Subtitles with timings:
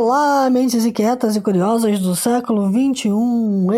[0.00, 3.10] Olá, mentes inquietas e curiosas do século XXI.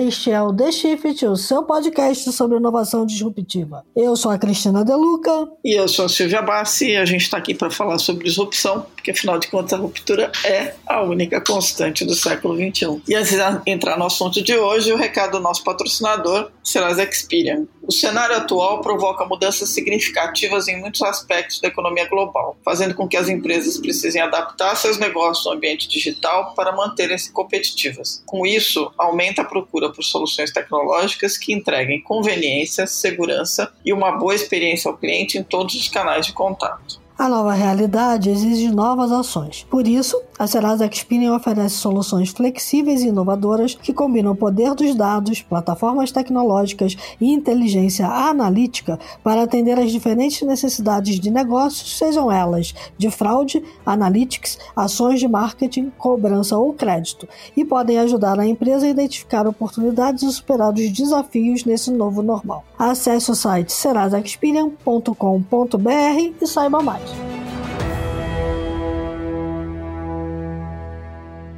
[0.07, 3.87] Este é o The Shift, o seu podcast sobre inovação disruptiva.
[3.97, 5.49] Eu sou a Cristina Deluca.
[5.65, 8.85] E eu sou a Silvia Bassi e a gente está aqui para falar sobre disrupção,
[9.01, 13.03] porque afinal de contas a ruptura é a única constante do século XXI.
[13.09, 17.67] E antes de entrar no assunto de hoje, o recado do nosso patrocinador, Serasa Experian.
[17.83, 23.17] O cenário atual provoca mudanças significativas em muitos aspectos da economia global, fazendo com que
[23.17, 28.23] as empresas precisem adaptar seus negócios no ambiente digital para manterem-se competitivas.
[28.27, 34.35] Com isso, aumenta a procura por soluções tecnológicas que entreguem conveniência, segurança e uma boa
[34.35, 37.01] experiência ao cliente em todos os canais de contato.
[37.21, 39.67] A nova realidade exige novas ações.
[39.71, 44.95] Por isso, a Serasa Experian oferece soluções flexíveis e inovadoras que combinam o poder dos
[44.95, 52.75] dados, plataformas tecnológicas e inteligência analítica para atender às diferentes necessidades de negócios, sejam elas
[52.97, 58.89] de fraude, analytics, ações de marketing, cobrança ou crédito, e podem ajudar a empresa a
[58.89, 62.65] identificar oportunidades e superar os desafios nesse novo normal.
[62.79, 67.10] Acesse o site serasaexperian.com.br e saiba mais.
[67.13, 67.50] Thank you.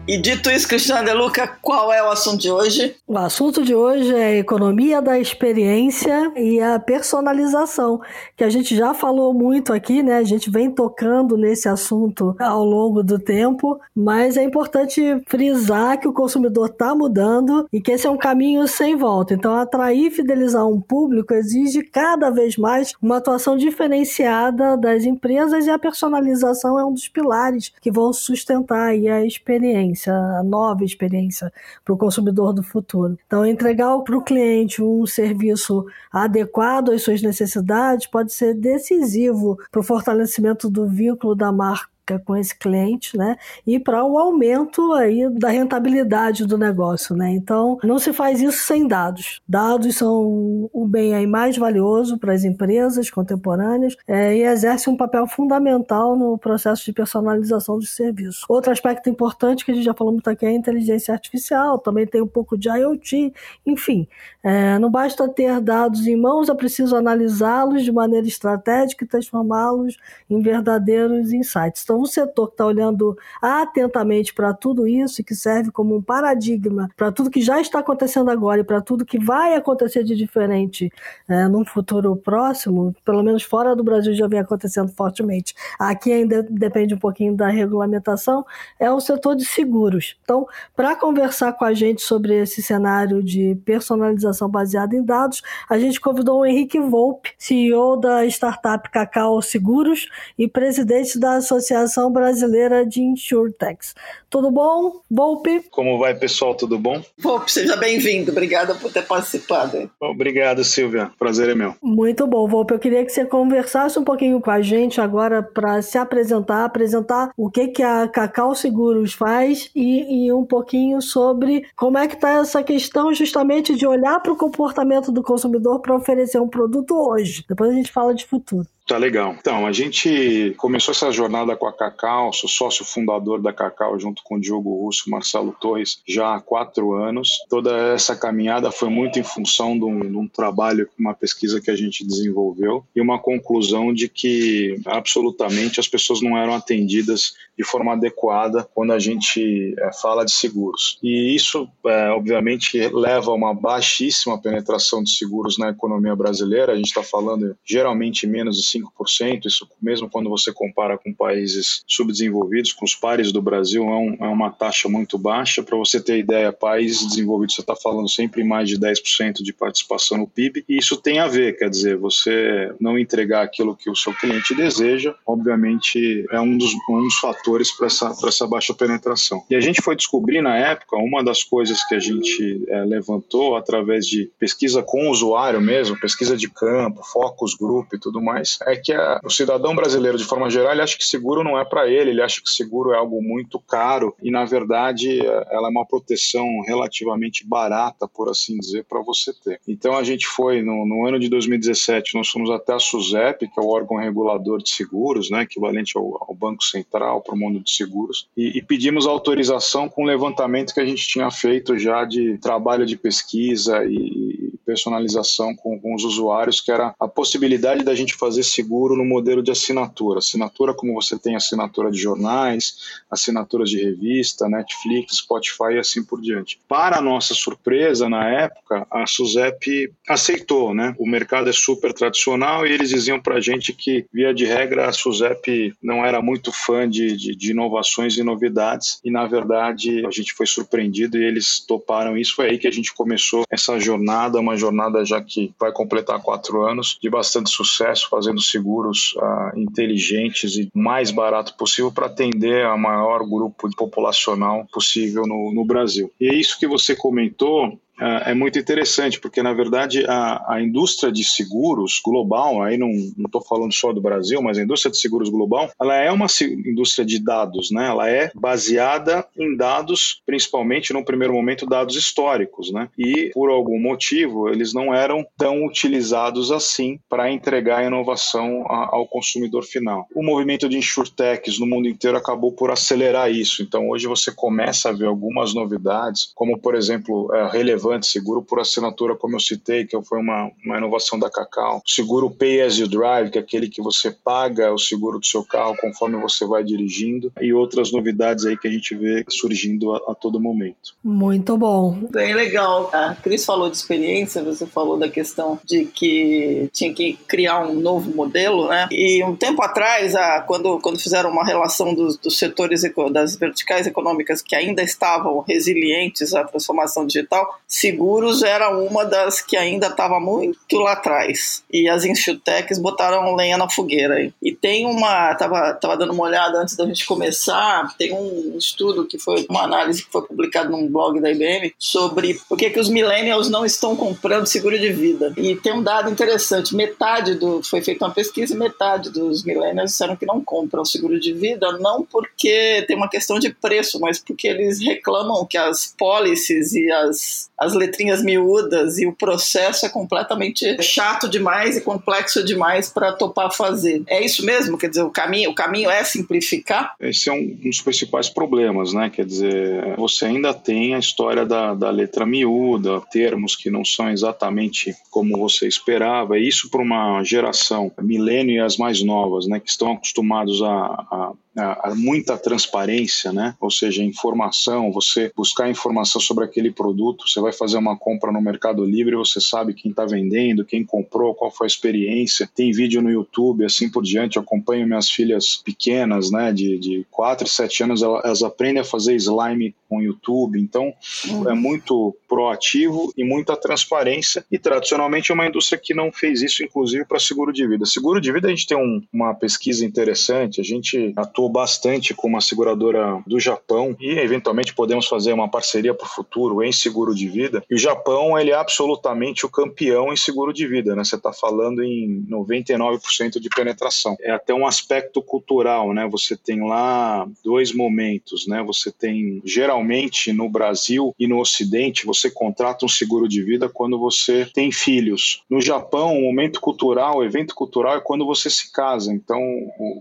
[0.05, 2.97] E dito isso, Cristina De Luca, qual é o assunto de hoje?
[3.07, 8.01] O assunto de hoje é a economia da experiência e a personalização,
[8.37, 10.17] que a gente já falou muito aqui, né?
[10.17, 16.09] A gente vem tocando nesse assunto ao longo do tempo, mas é importante frisar que
[16.09, 19.35] o consumidor está mudando e que esse é um caminho sem volta.
[19.35, 25.65] Então, atrair e fidelizar um público exige cada vez mais uma atuação diferenciada das empresas
[25.67, 30.85] e a personalização é um dos pilares que vão sustentar a experiência experiência, a nova
[30.85, 31.53] experiência
[31.85, 33.19] para o consumidor do futuro.
[33.27, 39.81] Então, entregar para o cliente um serviço adequado às suas necessidades pode ser decisivo para
[39.81, 41.92] o fortalecimento do vínculo da marca
[42.25, 43.37] com esse cliente, né?
[43.67, 47.31] E para o aumento aí da rentabilidade do negócio, né?
[47.31, 49.41] Então, não se faz isso sem dados.
[49.49, 54.97] Dados são o bem aí mais valioso para as empresas contemporâneas é, e exerce um
[54.97, 58.45] papel fundamental no processo de personalização dos serviços.
[58.49, 62.07] Outro aspecto importante que a gente já falou muito aqui é a inteligência artificial, também
[62.07, 63.33] tem um pouco de IoT,
[63.65, 64.09] enfim.
[64.43, 69.97] É, não basta ter dados em mãos, é preciso analisá-los de maneira estratégica e transformá-los
[70.29, 71.85] em verdadeiros insights.
[71.93, 76.01] Então, um setor que está olhando atentamente para tudo isso e que serve como um
[76.01, 80.17] paradigma para tudo que já está acontecendo agora e para tudo que vai acontecer de
[80.17, 80.91] diferente
[81.29, 85.55] é, num futuro próximo, pelo menos fora do Brasil já vem acontecendo fortemente.
[85.79, 88.43] Aqui ainda depende um pouquinho da regulamentação,
[88.81, 90.17] é o setor de seguros.
[90.23, 95.79] Então, para conversar com a gente sobre esse cenário de personalização baseada em dados, a
[95.79, 102.11] gente convidou o Henrique Volpe, CEO da startup Cacau Seguros e presidente da Associação Associação
[102.11, 103.95] Brasileira de Insurtechs.
[104.31, 105.65] Tudo bom, Volpe?
[105.71, 106.55] Como vai, pessoal?
[106.55, 107.03] Tudo bom?
[107.19, 108.31] Volpe, seja bem-vindo.
[108.31, 109.91] Obrigada por ter participado.
[110.01, 111.11] Obrigado, Silvia.
[111.19, 111.75] Prazer é meu.
[111.83, 112.75] Muito bom, Volpe.
[112.75, 117.31] Eu queria que você conversasse um pouquinho com a gente agora para se apresentar, apresentar
[117.37, 122.15] o que, que a Cacau Seguros faz e, e um pouquinho sobre como é que
[122.15, 126.95] está essa questão justamente de olhar para o comportamento do consumidor para oferecer um produto
[126.95, 127.45] hoje.
[127.49, 128.67] Depois a gente fala de futuro.
[128.93, 129.35] Tá legal.
[129.41, 134.23] Então, a gente começou essa jornada com a Cacau, sou sócio fundador da Cacau junto
[134.23, 137.31] com o Diogo Russo Marcelo Torres já há quatro anos.
[137.49, 141.71] Toda essa caminhada foi muito em função de um, de um trabalho, uma pesquisa que
[141.71, 147.65] a gente desenvolveu e uma conclusão de que absolutamente as pessoas não eram atendidas de
[147.65, 150.99] forma adequada quando a gente é, fala de seguros.
[151.03, 156.73] E isso, é, obviamente, leva a uma baixíssima penetração de seguros na economia brasileira.
[156.73, 161.83] A gente está falando geralmente menos de 5%, isso mesmo quando você compara com países
[161.87, 165.63] subdesenvolvidos, com os pares do Brasil, é, um, é uma taxa muito baixa.
[165.63, 170.19] Para você ter ideia, países desenvolvidos, você está falando sempre mais de 10% de participação
[170.19, 173.97] no PIB, e isso tem a ver, quer dizer, você não entregar aquilo que o
[173.97, 179.45] seu cliente deseja, obviamente é um dos, um dos fatores para essa, essa baixa penetração.
[179.51, 183.57] E a gente foi descobrir na época, uma das coisas que a gente é, levantou
[183.57, 188.59] através de pesquisa com o usuário mesmo, pesquisa de campo, focus group e tudo mais,
[188.67, 191.65] é que a, o cidadão brasileiro, de forma geral, ele acha que seguro não é
[191.65, 195.71] para ele, ele acha que seguro é algo muito caro e, na verdade, ela é
[195.71, 199.61] uma proteção relativamente barata, por assim dizer, para você ter.
[199.67, 203.61] Então, a gente foi, no, no, ano de 2017, nós fomos até a SUSEP, que
[203.61, 207.61] é o órgão regulador de seguros, né, equivalente ao, ao Banco Central para o mundo
[207.61, 212.05] de seguros, e, e pedimos autorização com o levantamento que a gente tinha feito já
[212.05, 217.95] de trabalho de pesquisa e personalização com, com os usuários, que era a possibilidade da
[217.95, 220.19] gente fazer seguro no modelo de assinatura.
[220.19, 226.21] Assinatura como você tem assinatura de jornais, assinaturas de revista, Netflix, Spotify e assim por
[226.21, 226.59] diante.
[226.69, 230.95] Para nossa surpresa, na época, a SUSEP aceitou, né?
[230.99, 234.89] O mercado é super tradicional e eles diziam para a gente que, via de regra,
[234.89, 240.05] a SUSEP não era muito fã de, de, de inovações e novidades e, na verdade,
[240.07, 242.35] a gente foi surpreendido e eles toparam isso.
[242.35, 246.63] Foi aí que a gente começou essa jornada, uma jornada já que vai completar quatro
[246.63, 252.77] anos, de bastante sucesso, fazendo seguros uh, inteligentes e mais barato possível para atender a
[252.77, 256.13] maior grupo populacional possível no, no Brasil.
[256.21, 260.63] E é isso que você comentou é, é muito interessante, porque na verdade a, a
[260.63, 264.99] indústria de seguros global, aí não estou falando só do Brasil, mas a indústria de
[264.99, 266.27] seguros global, ela é uma
[266.67, 267.87] indústria de dados, né?
[267.87, 272.89] Ela é baseada em dados, principalmente no primeiro momento dados históricos, né?
[272.99, 279.07] E por algum motivo eles não eram tão utilizados assim para entregar inovação a, ao
[279.07, 280.07] consumidor final.
[280.15, 283.63] O movimento de insurtechs no mundo inteiro acabou por acelerar isso.
[283.63, 288.43] Então hoje você começa a ver algumas novidades, como por exemplo a relevância relevante, seguro
[288.43, 292.79] por assinatura, como eu citei, que foi uma, uma inovação da Cacau, seguro Pay as
[292.79, 296.47] you Drive, que é aquele que você paga o seguro do seu carro conforme você
[296.47, 300.95] vai dirigindo, e outras novidades aí que a gente vê surgindo a, a todo momento.
[301.03, 301.99] Muito bom.
[302.11, 302.91] Bem legal.
[302.93, 307.75] A Cris falou de experiência, você falou da questão de que tinha que criar um
[307.75, 308.89] novo modelo, né?
[308.91, 312.83] E um tempo atrás, a, quando, quando fizeram uma relação dos, dos setores,
[313.13, 319.57] das verticais econômicas que ainda estavam resilientes à transformação digital, seguros era uma das que
[319.57, 321.65] ainda estava muito lá atrás.
[321.73, 324.31] E as insurtechs botaram lenha na fogueira.
[324.43, 329.07] E tem uma, tava, tava dando uma olhada antes da gente começar, tem um estudo
[329.07, 332.79] que foi uma análise que foi publicada num blog da IBM sobre por que, que
[332.79, 335.33] os millennials não estão comprando seguro de vida.
[335.39, 340.15] E tem um dado interessante, metade do foi feita uma pesquisa metade dos millennials disseram
[340.15, 344.47] que não compram seguro de vida, não porque tem uma questão de preço, mas porque
[344.47, 350.83] eles reclamam que as policies e as as letrinhas miúdas e o processo é completamente
[350.83, 354.03] chato demais e complexo demais para topar fazer.
[354.07, 354.77] É isso mesmo?
[354.77, 356.95] Quer dizer, o caminho, o caminho é simplificar?
[357.01, 359.11] Esse é um, dos principais problemas, né?
[359.11, 364.11] Quer dizer, você ainda tem a história da, da letra miúda, termos que não são
[364.11, 366.39] exatamente como você esperava.
[366.39, 369.61] Isso para uma geração milênio e as mais novas, né?
[369.61, 373.55] Que estão acostumados a, a a, muita transparência, né?
[373.61, 378.41] Ou seja, informação, você buscar informação sobre aquele produto, você vai fazer uma compra no
[378.41, 383.03] Mercado Livre, você sabe quem está vendendo, quem comprou, qual foi a experiência, tem vídeo
[383.03, 384.37] no YouTube, assim por diante.
[384.37, 388.85] Eu acompanho minhas filhas pequenas, né, de, de 4 e 7 anos, elas aprendem a
[388.85, 390.93] fazer slime com o YouTube, então
[391.29, 391.51] uhum.
[391.51, 394.45] é muito proativo e muita transparência.
[394.51, 397.85] E tradicionalmente é uma indústria que não fez isso, inclusive para seguro de vida.
[397.85, 402.15] Seguro de vida a gente tem um, uma pesquisa interessante, a gente atua atuou bastante
[402.15, 406.73] com uma seguradora do Japão e eventualmente podemos fazer uma parceria para o futuro em
[406.73, 407.65] seguro de vida.
[407.69, 411.05] E o Japão ele é absolutamente o campeão em seguro de vida, né?
[411.05, 414.17] Você está falando em 99% de penetração.
[414.21, 416.09] É até um aspecto cultural, né?
[416.11, 418.63] Você tem lá dois momentos, né?
[418.63, 423.99] Você tem geralmente no Brasil e no Ocidente você contrata um seguro de vida quando
[423.99, 425.43] você tem filhos.
[425.49, 429.13] No Japão, o momento cultural, o evento cultural é quando você se casa.
[429.13, 429.41] Então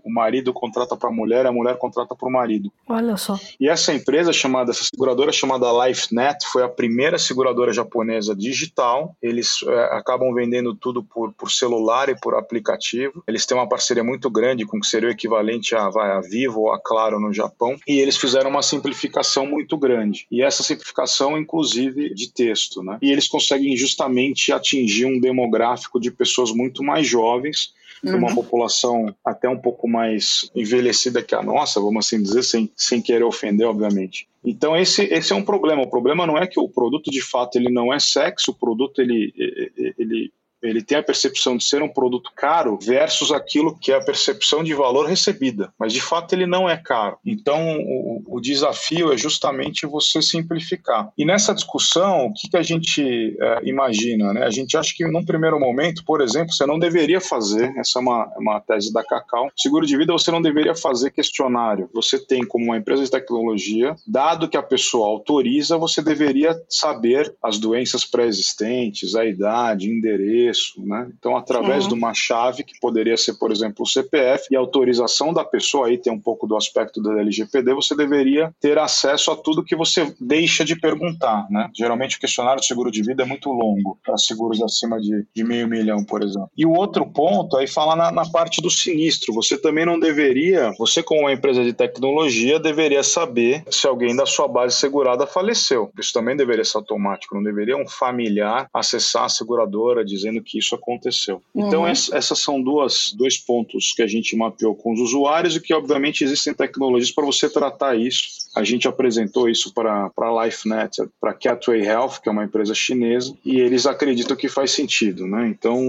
[0.03, 2.71] o marido contrata para a mulher mulher, a mulher contrata para o marido.
[2.87, 3.39] Olha só.
[3.59, 9.15] E essa empresa chamada, essa seguradora chamada LifeNet foi a primeira seguradora japonesa digital.
[9.21, 13.23] Eles é, acabam vendendo tudo por, por celular e por aplicativo.
[13.27, 16.19] Eles têm uma parceria muito grande com o que seria o equivalente a, vai, a
[16.19, 17.77] Vivo ou a Claro no Japão.
[17.87, 20.27] E eles fizeram uma simplificação muito grande.
[20.29, 22.83] E essa simplificação, inclusive, de texto.
[22.83, 22.97] Né?
[23.01, 27.73] E eles conseguem justamente atingir um demográfico de pessoas muito mais jovens
[28.03, 28.17] uhum.
[28.17, 33.01] uma população até um pouco mais envelhecida que a nossa, vamos assim dizer, sem, sem
[33.01, 34.27] querer ofender, obviamente.
[34.43, 35.83] Então esse, esse é um problema.
[35.83, 38.99] O problema não é que o produto de fato ele não é sexo, o produto
[39.01, 39.33] ele,
[39.97, 40.31] ele,
[40.61, 44.63] ele tem a percepção de ser um produto caro versus aquilo que é a percepção
[44.63, 47.17] de valor recebida, mas de fato ele não é caro.
[47.25, 51.11] Então o, o desafio é justamente você simplificar.
[51.17, 54.33] E nessa discussão, o que, que a gente é, imagina?
[54.33, 54.43] Né?
[54.43, 58.01] A gente acha que num primeiro momento, por exemplo, você não deveria fazer, essa é
[58.01, 61.89] uma, uma tese da Cacau, seguro de vida você não deveria fazer questionário.
[61.93, 67.33] Você tem como uma empresa de tecnologia, dado que a pessoa autoriza, você deveria saber
[67.41, 71.09] as doenças pré-existentes, a idade, endereço, endereço, né?
[71.17, 71.89] Então, através uhum.
[71.89, 75.97] de uma chave, que poderia ser, por exemplo, o CPF, e autorização da pessoa, aí
[75.97, 80.13] tem um pouco do aspecto da LGPD, você deveria ter acesso a tudo que você
[80.19, 81.69] deixa de perguntar, né?
[81.75, 85.43] Geralmente o questionário de seguro de vida é muito longo, para seguros acima de, de
[85.43, 86.49] meio milhão, por exemplo.
[86.55, 90.71] E o outro ponto, aí fala na, na parte do sinistro, você também não deveria,
[90.77, 95.91] você como uma empresa de tecnologia, deveria saber se alguém da sua base segurada faleceu.
[95.97, 100.75] Isso também deveria ser automático, não deveria um familiar acessar a seguradora dizendo que isso
[100.75, 101.41] aconteceu.
[101.55, 101.87] Então, uhum.
[101.87, 106.23] essas são duas, dois pontos que a gente mapeou com os usuários e que, obviamente,
[106.23, 108.40] existem tecnologias para você tratar isso.
[108.55, 113.33] A gente apresentou isso para a LifeNet, para Catway Health, que é uma empresa chinesa,
[113.45, 115.25] e eles acreditam que faz sentido.
[115.25, 115.47] Né?
[115.47, 115.79] Então,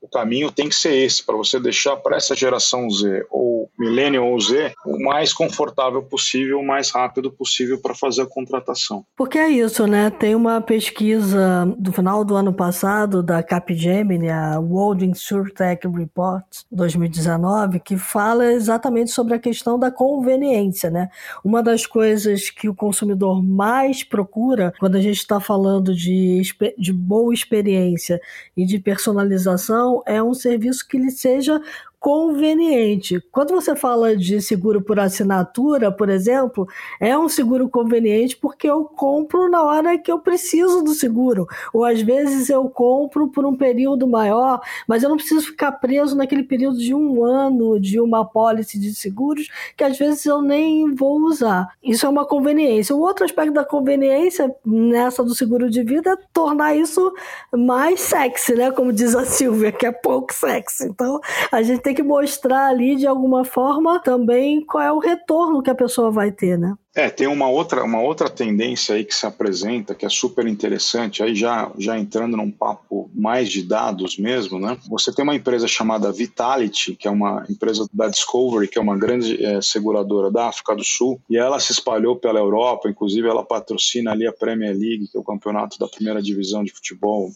[0.00, 4.26] o caminho tem que ser esse, para você deixar para essa geração Z, ou Millennial
[4.26, 9.04] ou Z, o mais confortável possível, o mais rápido possível para fazer a contratação.
[9.16, 10.10] Porque é isso, né?
[10.10, 17.80] Tem uma pesquisa do final do ano passado da Capgemini, a World InsurTech Report 2019,
[17.80, 21.08] que fala exatamente sobre a questão da conveniência, né?
[21.42, 22.09] Uma das coisas
[22.54, 26.42] que o consumidor mais procura quando a gente está falando de,
[26.78, 28.20] de boa experiência
[28.56, 31.60] e de personalização é um serviço que lhe seja
[32.00, 33.22] conveniente.
[33.30, 36.66] Quando você fala de seguro por assinatura, por exemplo,
[36.98, 41.46] é um seguro conveniente porque eu compro na hora que eu preciso do seguro.
[41.74, 46.16] Ou às vezes eu compro por um período maior, mas eu não preciso ficar preso
[46.16, 50.94] naquele período de um ano de uma pólice de seguros que às vezes eu nem
[50.94, 51.68] vou usar.
[51.82, 52.96] Isso é uma conveniência.
[52.96, 57.12] O outro aspecto da conveniência nessa do seguro de vida é tornar isso
[57.52, 58.70] mais sexy, né?
[58.70, 60.86] Como diz a Silvia, que é pouco sexy.
[60.88, 61.20] Então
[61.52, 65.60] a gente tem tem que mostrar ali de alguma forma também qual é o retorno
[65.60, 66.76] que a pessoa vai ter, né?
[66.94, 71.22] É, tem uma outra, uma outra tendência aí que se apresenta que é super interessante,
[71.22, 74.76] aí já, já entrando num papo mais de dados mesmo, né?
[74.88, 78.96] Você tem uma empresa chamada Vitality, que é uma empresa da Discovery, que é uma
[78.96, 83.44] grande é, seguradora da África do Sul, e ela se espalhou pela Europa, inclusive ela
[83.44, 87.30] patrocina ali a Premier League, que é o campeonato da primeira divisão de futebol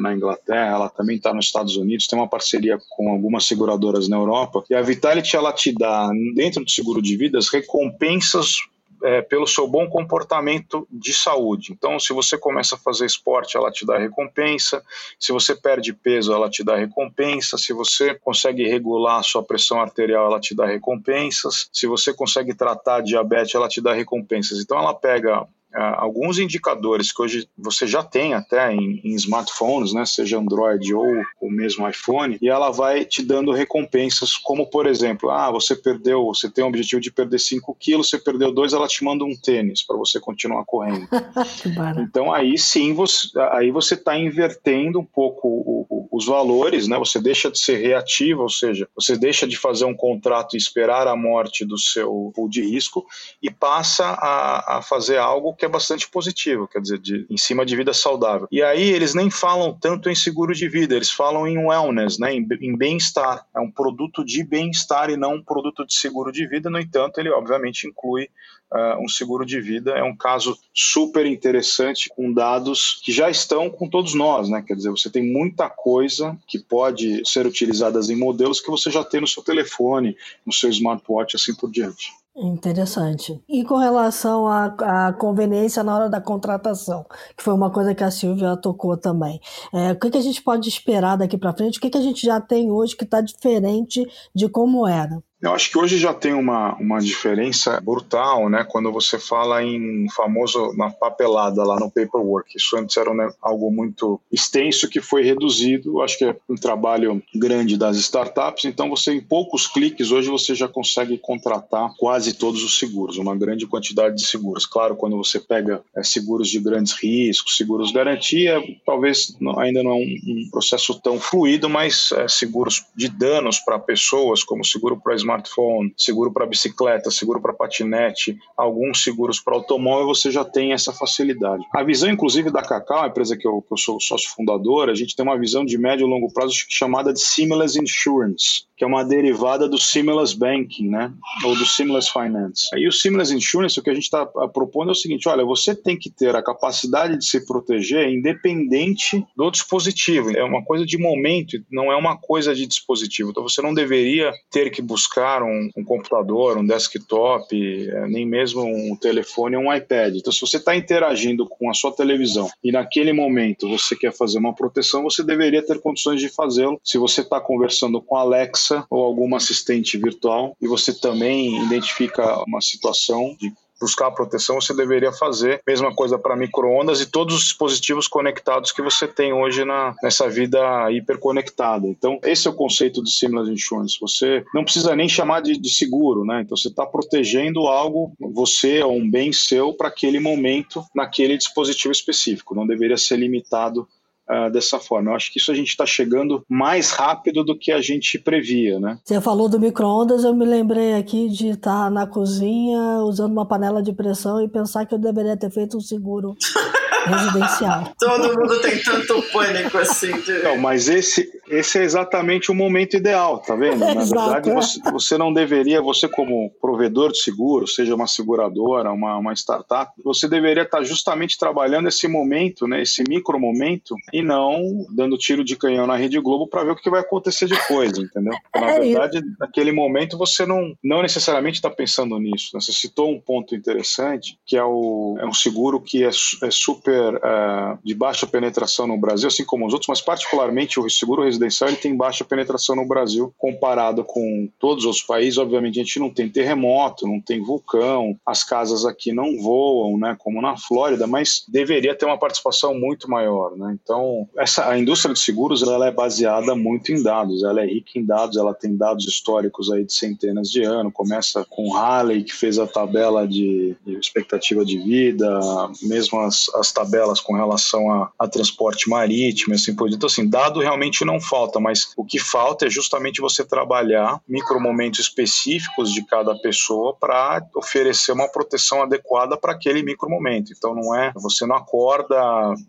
[0.00, 4.16] na Inglaterra, ela também está nos Estados Unidos, tem uma parceria com algumas seguradoras na
[4.16, 4.64] Europa.
[4.70, 8.56] E a Vitality ela te dá, dentro do seguro de vidas, recompensas
[9.02, 11.72] é, pelo seu bom comportamento de saúde.
[11.72, 14.82] Então, se você começa a fazer esporte, ela te dá recompensa.
[15.18, 17.58] Se você perde peso, ela te dá recompensa.
[17.58, 21.68] Se você consegue regular a sua pressão arterial, ela te dá recompensas.
[21.72, 24.58] Se você consegue tratar diabetes, ela te dá recompensas.
[24.60, 30.04] Então, ela pega alguns indicadores que hoje você já tem até em, em, smartphones, né,
[30.04, 31.06] seja Android ou
[31.40, 36.24] o mesmo iPhone, e ela vai te dando recompensas, como por exemplo, ah, você perdeu,
[36.26, 39.36] você tem o objetivo de perder 5 quilos, você perdeu 2, ela te manda um
[39.36, 41.06] tênis para você continuar correndo.
[42.00, 46.98] então aí sim você, aí você está invertendo um pouco o, o, os valores, né?
[46.98, 51.06] Você deixa de ser reativo, ou seja, você deixa de fazer um contrato e esperar
[51.06, 53.04] a morte do seu pool de risco
[53.42, 57.66] e passa a, a fazer algo que é bastante positivo, quer dizer, de, em cima
[57.66, 58.48] de vida saudável.
[58.50, 62.34] E aí eles nem falam tanto em seguro de vida, eles falam em wellness, né,
[62.34, 63.46] em, em bem-estar.
[63.54, 66.70] É um produto de bem-estar e não um produto de seguro de vida.
[66.70, 68.28] No entanto, ele obviamente inclui
[68.72, 69.92] uh, um seguro de vida.
[69.92, 74.62] É um caso super interessante com dados que já estão com todos nós, né?
[74.66, 79.04] Quer dizer, você tem muita coisa que pode ser utilizada em modelos que você já
[79.04, 82.12] tem no seu telefone, no seu smartwatch, assim por diante.
[82.38, 83.42] Interessante.
[83.48, 88.04] E com relação à, à, conveniência na hora da contratação, que foi uma coisa que
[88.04, 89.40] a Silvia tocou também.
[89.72, 91.78] É, o que, que a gente pode esperar daqui para frente?
[91.78, 95.22] O que, que a gente já tem hoje que está diferente de como era?
[95.46, 98.66] Eu acho que hoje já tem uma, uma diferença brutal, né?
[98.68, 102.56] Quando você fala em famoso na papelada lá no paperwork.
[102.56, 106.02] Isso antes era né, algo muito extenso que foi reduzido.
[106.02, 108.64] Acho que é um trabalho grande das startups.
[108.64, 113.36] Então você em poucos cliques hoje você já consegue contratar quase todos os seguros, uma
[113.36, 114.66] grande quantidade de seguros.
[114.66, 119.94] Claro, quando você pega é, seguros de grandes riscos, seguros garantia, talvez ainda não é
[119.94, 125.14] um, um processo tão fluido, mas é, seguros de danos para pessoas, como seguro para
[125.36, 130.92] smartphone, seguro para bicicleta, seguro para patinete, alguns seguros para automóvel, você já tem essa
[130.92, 131.64] facilidade.
[131.74, 134.94] A visão, inclusive, da Cacau, a empresa que eu, que eu sou sócio fundador, a
[134.94, 138.66] gente tem uma visão de médio e longo prazo chamada de seamless insurance.
[138.76, 141.12] Que é uma derivada do Seamless Banking, né?
[141.44, 142.68] Ou do Seamless Finance.
[142.74, 145.74] Aí o Seamless Insurance, o que a gente está propondo é o seguinte: olha, você
[145.74, 150.36] tem que ter a capacidade de se proteger independente do dispositivo.
[150.36, 153.30] É uma coisa de momento, não é uma coisa de dispositivo.
[153.30, 158.62] Então você não deveria ter que buscar um, um computador, um desktop, é, nem mesmo
[158.62, 160.16] um telefone ou um iPad.
[160.16, 164.38] Então, se você está interagindo com a sua televisão e naquele momento você quer fazer
[164.38, 166.80] uma proteção, você deveria ter condições de fazê-lo.
[166.84, 172.42] Se você está conversando com a Alexa ou alguma assistente virtual e você também identifica
[172.46, 175.60] uma situação de buscar proteção, você deveria fazer.
[175.66, 180.28] Mesma coisa para microondas e todos os dispositivos conectados que você tem hoje na, nessa
[180.28, 180.58] vida
[180.90, 181.86] hiperconectada.
[181.86, 183.98] Então, esse é o conceito de Seamless Insurance.
[184.00, 186.42] Você não precisa nem chamar de, de seguro, né?
[186.42, 191.92] Então, você está protegendo algo, você ou um bem seu, para aquele momento, naquele dispositivo
[191.92, 192.54] específico.
[192.54, 193.86] Não deveria ser limitado
[194.30, 195.10] uh, dessa forma.
[195.10, 198.78] Eu acho que isso a gente está chegando mais rápido do que a gente previa,
[198.78, 198.98] né?
[199.04, 203.82] Você falou do micro-ondas, eu me lembrei aqui de estar na cozinha usando uma panela
[203.82, 206.34] de pressão e pensar que eu deveria ter feito um seguro
[207.06, 207.92] residencial.
[207.98, 210.12] Todo mundo tem tanto pânico assim.
[210.20, 210.42] De...
[210.42, 213.78] Não, mas esse, esse é exatamente o momento ideal, tá vendo?
[213.78, 214.54] Na verdade, é.
[214.54, 219.92] você, você, não deveria, você como provedor de seguro, seja uma seguradora, uma, uma startup,
[220.02, 225.44] você deveria estar justamente trabalhando esse momento, né, esse micro momento, e não dando tiro
[225.44, 228.34] de canhão na Rede Globo para ver o que vai acontecer depois, entendeu?
[228.54, 232.50] Na é verdade, naquele momento você não, não necessariamente está pensando nisso.
[232.54, 232.60] Né?
[232.60, 237.14] Você citou um ponto interessante, que é, o, é um seguro que é, é super
[237.14, 241.70] uh, de baixa penetração no Brasil, assim como os outros, mas particularmente o seguro residencial
[241.70, 245.38] ele tem baixa penetração no Brasil comparado com todos os outros países.
[245.38, 250.16] Obviamente a gente não tem terremoto, não tem vulcão, as casas aqui não voam, né,
[250.18, 253.76] como na Flórida, mas deveria ter uma participação muito maior, né?
[253.82, 257.92] Então essa a indústria de seguros ela é baseada muito em dados, ela é rica
[257.96, 260.92] em dados, ela tem dados históricos aí de centenas de anos.
[260.92, 265.40] Começa com Halley que fez a tabela de, de expectativa de vida,
[265.82, 269.96] mesmo as, as tabelas com relação a, a transporte marítimo, assim por diante.
[269.96, 275.00] Então assim, dado realmente não falta, mas o que falta é justamente você trabalhar micromomentos
[275.00, 280.52] específicos de cada pessoa para oferecer uma proteção adequada para aquele micromomento.
[280.56, 282.16] Então não é, você não acorda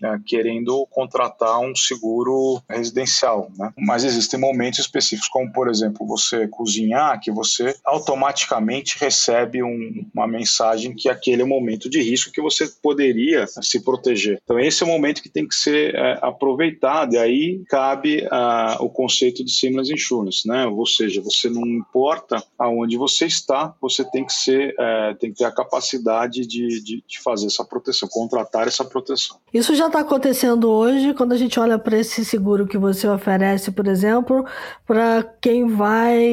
[0.04, 3.72] é, querendo contratar um seguro residencial, né?
[3.78, 10.28] Mas existem momentos específicos, como por exemplo você cozinhar, que você automaticamente recebe um, uma
[10.28, 14.40] mensagem que aquele é o momento de risco que você poderia se proteger.
[14.44, 18.47] Então esse é o momento que tem que ser é, aproveitado e aí cabe a
[18.80, 20.66] o conceito de seamless insurance, né?
[20.66, 25.38] Ou seja, você não importa aonde você está, você tem que ser, é, tem que
[25.38, 29.38] ter a capacidade de, de, de, fazer essa proteção, contratar essa proteção.
[29.54, 33.72] Isso já está acontecendo hoje quando a gente olha para esse seguro que você oferece,
[33.72, 34.46] por exemplo,
[34.86, 36.26] para quem vai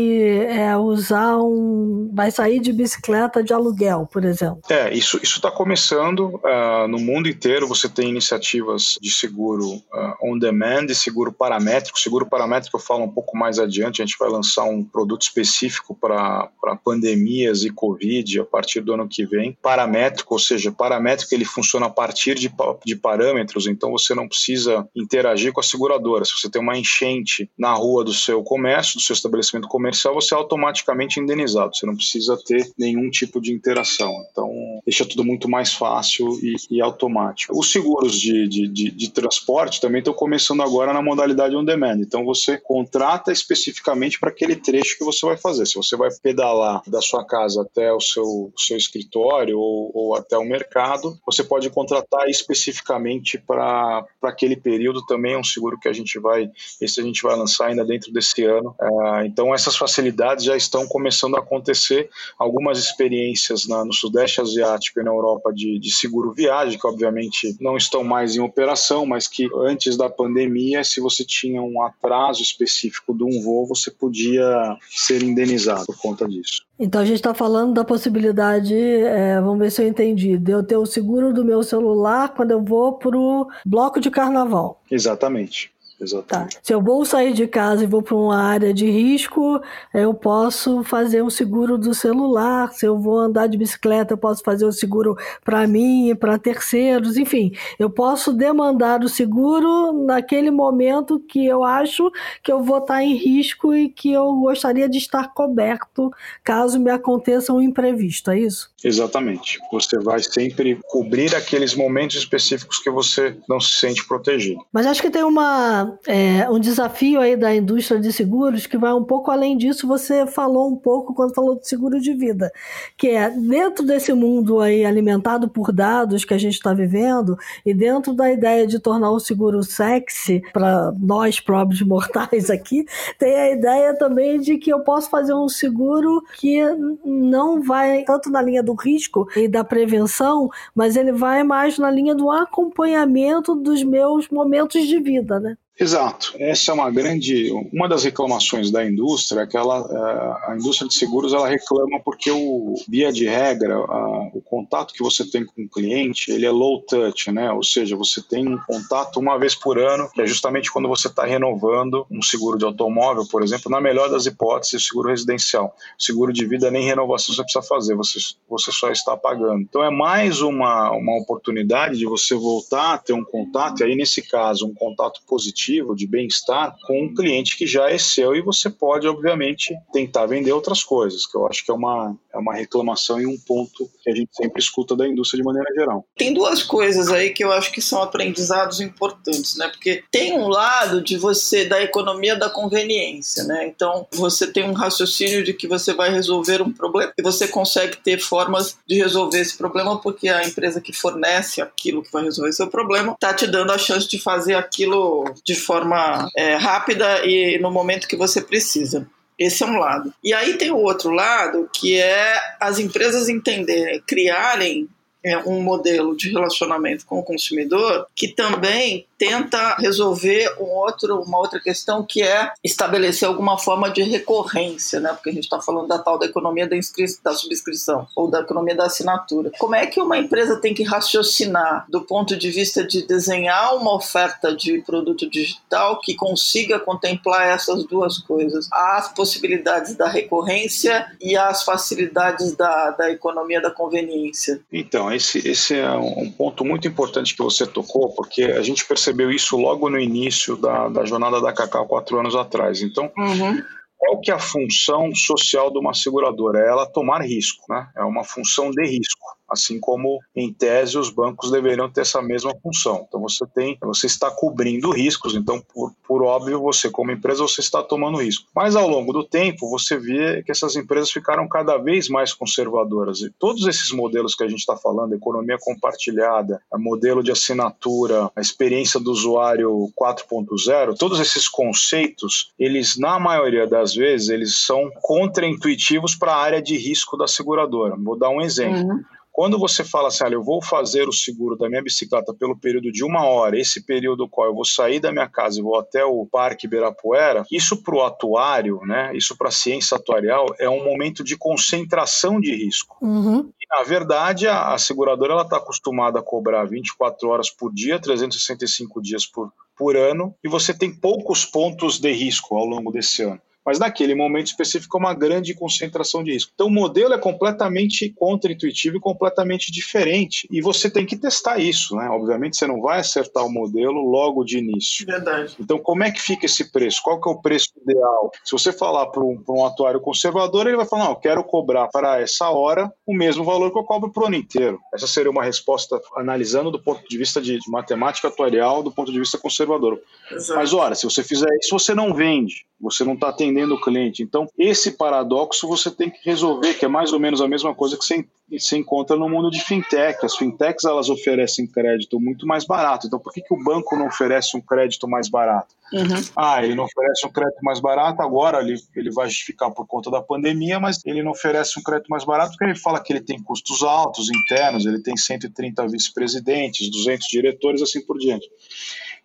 [0.47, 4.61] é, usar um, vai sair de bicicleta de aluguel, por exemplo.
[4.69, 7.67] É, isso isso está começando uh, no mundo inteiro.
[7.67, 13.09] Você tem iniciativas de seguro uh, on demand, seguro paramétrico, seguro paramétrico eu falo um
[13.09, 16.51] pouco mais adiante, a gente vai lançar um produto específico para
[16.85, 19.57] pandemias e Covid a partir do ano que vem.
[19.63, 22.53] Paramétrico, ou seja, paramétrico ele funciona a partir de,
[22.85, 26.25] de parâmetros, então você não precisa interagir com a seguradora.
[26.25, 30.35] Se você tem uma enchente na rua do seu comércio, do seu estabelecimento comercial, você
[30.35, 34.13] é automaticamente indenizado, você não precisa ter nenhum tipo de interação.
[34.31, 34.51] Então,
[34.85, 37.59] deixa tudo muito mais fácil e, e automático.
[37.59, 41.94] Os seguros de, de, de, de transporte também estão começando agora na modalidade on demand.
[42.03, 45.67] Então você contrata especificamente para aquele trecho que você vai fazer.
[45.67, 50.37] Se você vai pedalar da sua casa até o seu, seu escritório ou, ou, até
[50.37, 55.05] o mercado, você pode contratar especificamente para aquele período.
[55.07, 58.13] Também é um seguro que a gente vai, esse a gente vai lançar ainda dentro
[58.13, 58.75] desse ano.
[58.81, 62.09] É, então essas facilidades já estão começando a acontecer.
[62.39, 67.57] Algumas experiências na, no Sudeste Asiático e na Europa de, de seguro viagem, que obviamente
[67.61, 72.43] não estão mais em operação, mas que antes da pandemia, se você tinha um atraso
[72.43, 76.65] específico de um voo, você podia ser indenizado por conta disso.
[76.79, 80.63] Então a gente está falando da possibilidade, é, vamos ver se eu entendi, de eu
[80.63, 84.83] ter o seguro do meu celular quando eu vou para o bloco de carnaval.
[84.91, 85.74] Exatamente.
[86.05, 86.57] Exatamente.
[86.57, 86.61] Tá.
[86.63, 89.61] Se eu vou sair de casa e vou para uma área de risco,
[89.93, 92.73] eu posso fazer um seguro do celular.
[92.73, 96.15] Se eu vou andar de bicicleta, eu posso fazer o um seguro para mim e
[96.15, 97.17] para terceiros.
[97.17, 102.11] Enfim, eu posso demandar o seguro naquele momento que eu acho
[102.43, 106.11] que eu vou estar em risco e que eu gostaria de estar coberto
[106.43, 108.31] caso me aconteça um imprevisto.
[108.31, 108.74] É isso?
[108.85, 109.59] Exatamente.
[109.73, 114.61] Você vai sempre cobrir aqueles momentos específicos que você não se sente protegido.
[114.71, 118.93] Mas acho que tem uma é, um desafio aí da indústria de seguros que vai
[118.93, 119.89] um pouco além disso.
[119.89, 122.53] Você falou um pouco quando falou do seguro de vida,
[122.97, 127.73] que é dentro desse mundo aí alimentado por dados que a gente está vivendo e
[127.73, 132.85] dentro da ideia de tornar o seguro sexy para nós pobres mortais aqui,
[133.19, 136.61] tem a ideia também de que eu posso fazer um seguro que
[137.05, 141.91] não vai tanto na linha do risco e da prevenção, mas ele vai mais na
[141.91, 145.57] linha do acompanhamento dos meus momentos de vida, né?
[145.79, 146.35] Exato.
[146.39, 150.87] Essa é uma grande, uma das reclamações da indústria, é que ela, é, a indústria
[150.87, 155.45] de seguros ela reclama porque o via de regra, a, o contato que você tem
[155.45, 157.51] com o cliente, ele é low touch, né?
[157.51, 161.09] Ou seja, você tem um contato uma vez por ano, que é justamente quando você
[161.09, 165.75] está renovando um seguro de automóvel, por exemplo, na melhor das hipóteses, seguro residencial.
[165.99, 169.63] Seguro de vida nem renovação você precisa fazer, você, você só está pagando.
[169.63, 173.97] Então é mais uma, uma oportunidade de você voltar a ter um contato, e aí
[173.97, 178.35] nesse caso, um contato positivo positivo, de bem-estar com um cliente que já é seu
[178.35, 182.39] e você pode, obviamente, tentar vender outras coisas, que eu acho que é uma, é
[182.39, 186.07] uma reclamação e um ponto que a gente sempre escuta da indústria de maneira geral.
[186.17, 189.69] Tem duas coisas aí que eu acho que são aprendizados importantes, né?
[189.69, 193.67] Porque tem um lado de você da economia da conveniência, né?
[193.67, 197.97] Então, você tem um raciocínio de que você vai resolver um problema e você consegue
[197.97, 202.53] ter formas de resolver esse problema porque a empresa que fornece aquilo que vai resolver
[202.53, 207.25] seu problema está te dando a chance de fazer aquilo de de forma é, rápida
[207.25, 209.07] e no momento que você precisa.
[209.39, 210.13] Esse é um lado.
[210.23, 214.89] E aí tem o outro lado, que é as empresas entenderem, criarem
[215.25, 221.39] é, um modelo de relacionamento com o consumidor que também tenta resolver um outro, uma
[221.39, 225.13] outra questão que é estabelecer alguma forma de recorrência, né?
[225.13, 226.77] Porque a gente está falando da tal da economia da,
[227.23, 229.51] da subscrição ou da economia da assinatura.
[229.59, 233.95] Como é que uma empresa tem que raciocinar do ponto de vista de desenhar uma
[233.95, 238.69] oferta de produto digital que consiga contemplar essas duas coisas?
[238.73, 244.61] As possibilidades da recorrência e as facilidades da, da economia da conveniência.
[244.73, 249.31] Então, esse, esse é um ponto muito importante que você tocou, porque a gente percebeu
[249.31, 252.81] isso logo no início da, da jornada da Cacau, quatro anos atrás.
[252.81, 253.63] Então, uhum.
[253.99, 256.61] qual que é a função social de uma seguradora?
[256.61, 257.87] É ela tomar risco, né?
[257.97, 262.55] É uma função de risco assim como em tese os bancos deveriam ter essa mesma
[262.63, 263.07] função.
[263.09, 267.61] Então você tem, você está cobrindo riscos, então por, por óbvio você como empresa você
[267.61, 268.47] está tomando risco.
[268.55, 273.21] Mas ao longo do tempo você vê que essas empresas ficaram cada vez mais conservadoras
[273.21, 278.41] e todos esses modelos que a gente está falando, economia compartilhada, modelo de assinatura, a
[278.41, 286.15] experiência do usuário 4.0, todos esses conceitos, eles na maioria das vezes eles são contraintuitivos
[286.15, 287.97] para a área de risco da seguradora.
[287.97, 288.83] Vou dar um exemplo.
[288.83, 289.03] Uhum.
[289.35, 292.93] Quando você fala assim, olha, eu vou fazer o seguro da minha bicicleta pelo período
[292.93, 296.05] de uma hora, esse período qual eu vou sair da minha casa e vou até
[296.05, 300.85] o Parque Ibirapuera, isso para o atuário, né, isso para a ciência atuarial, é um
[300.85, 302.97] momento de concentração de risco.
[303.03, 303.51] Uhum.
[303.61, 309.03] E, na verdade, a, a seguradora está acostumada a cobrar 24 horas por dia, 365
[309.03, 313.41] dias por, por ano, e você tem poucos pontos de risco ao longo desse ano
[313.65, 316.53] mas naquele momento específico é uma grande concentração de risco.
[316.55, 320.47] Então o modelo é completamente contra-intuitivo e completamente diferente.
[320.51, 322.09] E você tem que testar isso, né?
[322.09, 325.07] Obviamente você não vai acertar o modelo logo de início.
[325.07, 325.57] Verdade.
[325.59, 327.01] Então como é que fica esse preço?
[327.03, 328.31] Qual que é o preço ideal?
[328.45, 331.89] Se você falar para um, um, atuário conservador, ele vai falar, não, eu quero cobrar
[331.89, 334.81] para essa hora o mesmo valor que eu cobro para o ano inteiro.
[334.93, 339.13] Essa seria uma resposta analisando do ponto de vista de, de matemática atuarial, do ponto
[339.13, 340.01] de vista conservador.
[340.31, 340.59] Exato.
[340.59, 344.23] Mas, ora, se você fizer isso, você não vende você não está atendendo o cliente.
[344.23, 347.97] Então, esse paradoxo você tem que resolver, que é mais ou menos a mesma coisa
[347.97, 350.25] que você, você encontra no mundo de fintech.
[350.25, 353.07] As fintechs elas oferecem crédito muito mais barato.
[353.07, 355.75] Então, por que, que o banco não oferece um crédito mais barato?
[355.93, 356.23] Uhum.
[356.35, 360.11] Ah, ele não oferece um crédito mais barato, agora ele, ele vai justificar por conta
[360.11, 363.21] da pandemia, mas ele não oferece um crédito mais barato porque ele fala que ele
[363.21, 368.49] tem custos altos internos, ele tem 130 vice-presidentes, 200 diretores, assim por diante.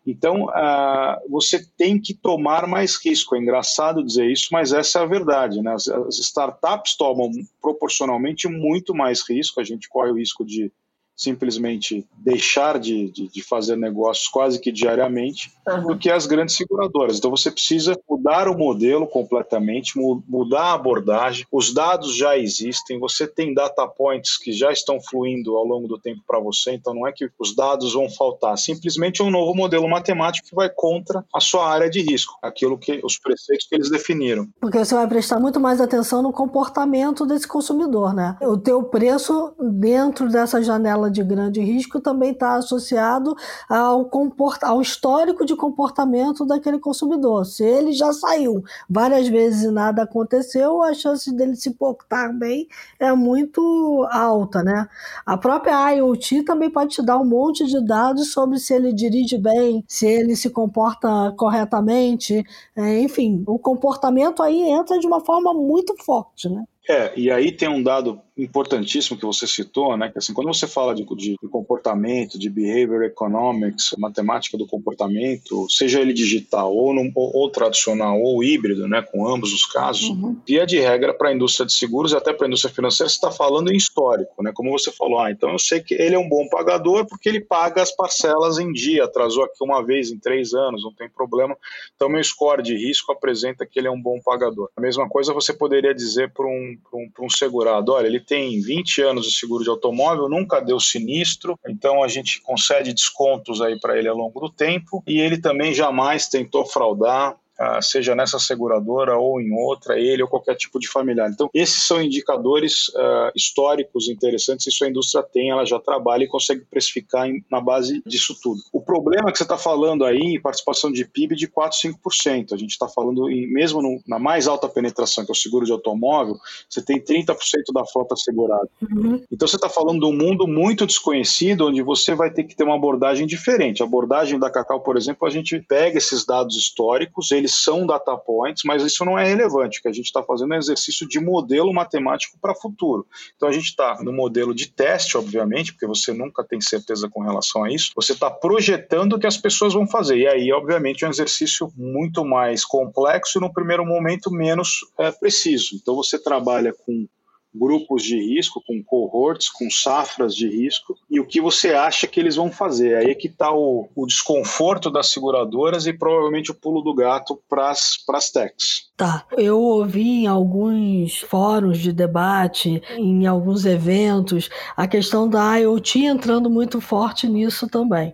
[0.10, 3.36] Então, uh, você tem que tomar mais risco.
[3.36, 5.62] É engraçado dizer isso, mas essa é a verdade.
[5.62, 5.72] Né?
[5.72, 7.30] As, as startups tomam
[7.62, 9.60] proporcionalmente muito mais risco.
[9.60, 10.72] A gente corre o risco de
[11.20, 15.88] simplesmente deixar de, de, de, fazer negócios quase que diariamente uhum.
[15.88, 17.18] do que as grandes seguradoras.
[17.18, 21.46] Então você precisa mudar o modelo completamente, mudar a abordagem.
[21.52, 26.00] Os dados já existem, você tem data points que já estão fluindo ao longo do
[26.00, 29.54] tempo para você, então não é que os dados vão faltar, simplesmente é um novo
[29.54, 33.76] modelo matemático que vai contra a sua área de risco, aquilo que os preceitos que
[33.76, 34.48] eles definiram.
[34.62, 38.38] Porque você vai prestar muito mais atenção no comportamento desse consumidor, né?
[38.42, 43.36] O teu preço dentro dessa janela de grande risco também está associado
[43.68, 44.64] ao, comport...
[44.64, 47.46] ao histórico de comportamento daquele consumidor.
[47.46, 52.68] Se ele já saiu várias vezes e nada aconteceu, a chance dele se portar bem
[53.00, 54.88] é muito alta, né?
[55.26, 59.38] A própria IoT também pode te dar um monte de dados sobre se ele dirige
[59.38, 62.44] bem, se ele se comporta corretamente,
[62.76, 66.64] é, enfim, o comportamento aí entra de uma forma muito forte, né?
[66.90, 70.10] É, e aí tem um dado importantíssimo que você citou, né?
[70.10, 76.00] Que assim, quando você fala de, de, comportamento, de behavior economics, matemática do comportamento, seja
[76.00, 79.02] ele digital ou, no, ou, ou tradicional ou híbrido, né?
[79.02, 80.38] Com ambos os casos, uhum.
[80.48, 83.16] via de regra para a indústria de seguros e até para a indústria financeira, você
[83.16, 84.52] está falando em histórico, né?
[84.54, 87.42] Como você falou, ah, então eu sei que ele é um bom pagador porque ele
[87.42, 91.58] paga as parcelas em dia, atrasou aqui uma vez em três anos, não tem problema.
[91.96, 94.70] Então meu score de risco apresenta que ele é um bom pagador.
[94.76, 99.02] A mesma coisa você poderia dizer para um, um, um segurado, olha, ele tem 20
[99.02, 103.98] anos de seguro de automóvel, nunca deu sinistro, então a gente concede descontos aí para
[103.98, 107.36] ele ao longo do tempo e ele também jamais tentou fraudar
[107.82, 111.30] seja nessa seguradora ou em outra, ele ou qualquer tipo de familiar.
[111.30, 116.28] Então, esses são indicadores uh, históricos interessantes, isso a indústria tem, ela já trabalha e
[116.28, 118.62] consegue precificar em, na base disso tudo.
[118.72, 122.54] O problema é que você está falando aí, participação de PIB de 4, 5%.
[122.54, 125.66] A gente está falando, em, mesmo no, na mais alta penetração, que é o seguro
[125.66, 126.38] de automóvel,
[126.70, 127.36] você tem 30%
[127.74, 128.70] da frota segurada.
[128.82, 129.22] Uhum.
[129.32, 132.64] Então, você está falando de um mundo muito desconhecido, onde você vai ter que ter
[132.64, 133.82] uma abordagem diferente.
[133.82, 137.86] A abordagem da Cacau, por exemplo, a gente pega esses dados históricos, eles eles são
[137.86, 139.80] data points, mas isso não é relevante.
[139.80, 143.06] O que a gente está fazendo é um exercício de modelo matemático para futuro.
[143.36, 147.22] Então a gente está no modelo de teste, obviamente, porque você nunca tem certeza com
[147.22, 147.92] relação a isso.
[147.96, 150.18] Você está projetando o que as pessoas vão fazer.
[150.18, 155.12] E aí, obviamente, é um exercício muito mais complexo e, no primeiro momento, menos é,
[155.12, 155.76] preciso.
[155.76, 157.08] Então você trabalha com
[157.54, 162.20] grupos de risco, com cohorts, com safras de risco, e o que você acha que
[162.20, 162.96] eles vão fazer.
[162.96, 167.40] Aí é que está o, o, desconforto das seguradoras e provavelmente o pulo do gato
[167.50, 168.90] para as techs.
[168.96, 169.26] Tá.
[169.38, 176.50] Eu ouvi em alguns fóruns de debate, em alguns eventos, a questão da IoT entrando
[176.50, 178.14] muito forte nisso também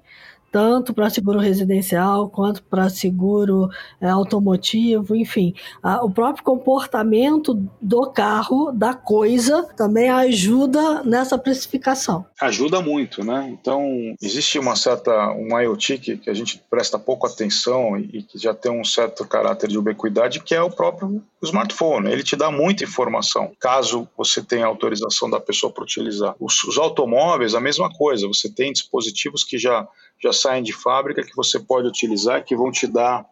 [0.55, 5.53] tanto para seguro residencial quanto para seguro é, automotivo, enfim.
[5.83, 12.25] A, o próprio comportamento do carro, da coisa, também ajuda nessa precificação.
[12.39, 13.49] Ajuda muito, né?
[13.51, 18.23] Então, existe uma certa, um IoT que, que a gente presta pouco atenção e, e
[18.23, 22.09] que já tem um certo caráter de ubiquidade, que é o próprio smartphone.
[22.09, 26.33] Ele te dá muita informação, caso você tenha autorização da pessoa para utilizar.
[26.39, 28.25] Os, os automóveis, a mesma coisa.
[28.25, 29.85] Você tem dispositivos que já
[30.21, 33.25] já saem de fábrica que você pode utilizar, que vão te dar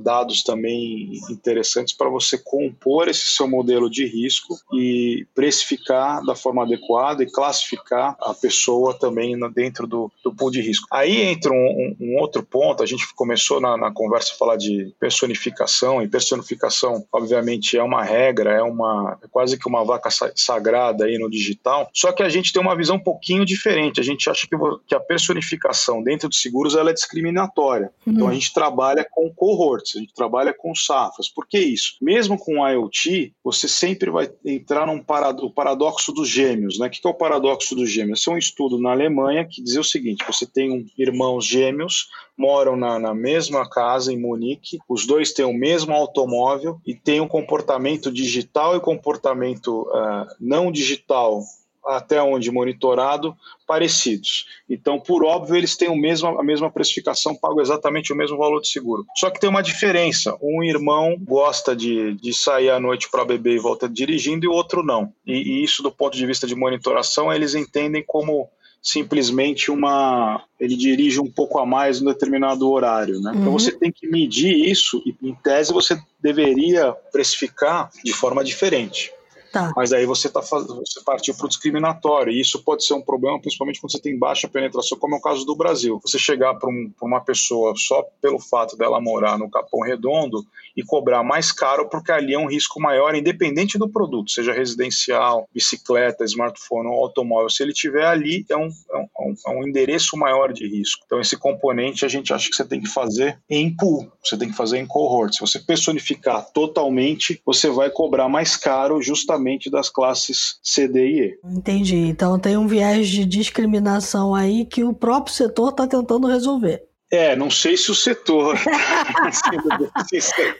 [0.00, 6.62] dados também interessantes para você compor esse seu modelo de risco e precificar da forma
[6.62, 10.86] adequada e classificar a pessoa também dentro do, do pool de risco.
[10.90, 14.92] Aí entra um, um outro ponto, a gente começou na, na, conversa a falar de
[14.98, 21.04] personificação, e personificação, obviamente, é uma regra, é uma é quase que uma vaca sagrada
[21.04, 24.28] aí no digital, só que a gente tem uma visão um pouquinho diferente, a gente
[24.30, 24.56] acha que,
[24.86, 28.12] que a personificação dentro dos seguros ela é discriminatória, uhum.
[28.12, 31.28] então a gente trabalha com cohort, a gente trabalha com safras.
[31.28, 31.96] Por que isso?
[32.00, 36.78] Mesmo com IoT, você sempre vai entrar num parado, paradoxo dos gêmeos.
[36.78, 36.86] Né?
[36.86, 38.20] O que é o paradoxo dos gêmeos?
[38.20, 42.08] Esse é um estudo na Alemanha que dizia o seguinte: você tem um, irmãos gêmeos,
[42.36, 47.20] moram na, na mesma casa em Munique, os dois têm o mesmo automóvel e têm
[47.20, 51.42] um comportamento digital e comportamento uh, não digital
[51.88, 53.34] até onde monitorado,
[53.66, 54.46] parecidos.
[54.68, 58.60] Então, por óbvio, eles têm o mesmo, a mesma precificação, pagam exatamente o mesmo valor
[58.60, 59.04] de seguro.
[59.16, 63.54] Só que tem uma diferença: um irmão gosta de, de sair à noite para beber
[63.54, 65.12] e volta dirigindo, e o outro não.
[65.26, 68.48] E, e isso, do ponto de vista de monitoração, eles entendem como
[68.80, 73.30] simplesmente uma ele dirige um pouco a mais em determinado horário, né?
[73.30, 73.40] Então, uhum.
[73.40, 79.12] Então você tem que medir isso e em tese você deveria precificar de forma diferente.
[79.52, 79.72] Tá.
[79.74, 83.40] Mas aí você, tá, você partiu para o discriminatório, e isso pode ser um problema,
[83.40, 86.00] principalmente quando você tem baixa penetração, como é o caso do Brasil.
[86.04, 90.44] Você chegar para um, uma pessoa só pelo fato dela morar no Capão Redondo
[90.76, 95.48] e cobrar mais caro, porque ali é um risco maior, independente do produto, seja residencial,
[95.52, 97.50] bicicleta, smartphone ou automóvel.
[97.50, 101.02] Se ele tiver ali, é um, é um, é um endereço maior de risco.
[101.06, 104.50] Então, esse componente a gente acha que você tem que fazer em pool, você tem
[104.50, 105.34] que fazer em cohort.
[105.34, 109.37] Se você personificar totalmente, você vai cobrar mais caro justamente
[109.70, 111.38] das classes C, D e E.
[111.44, 111.96] Entendi.
[111.96, 116.87] Então tem um viés de discriminação aí que o próprio setor está tentando resolver.
[117.10, 118.56] É, não sei se o setor.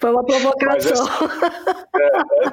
[0.00, 0.92] Foi uma provocação.
[0.92, 1.84] Essa,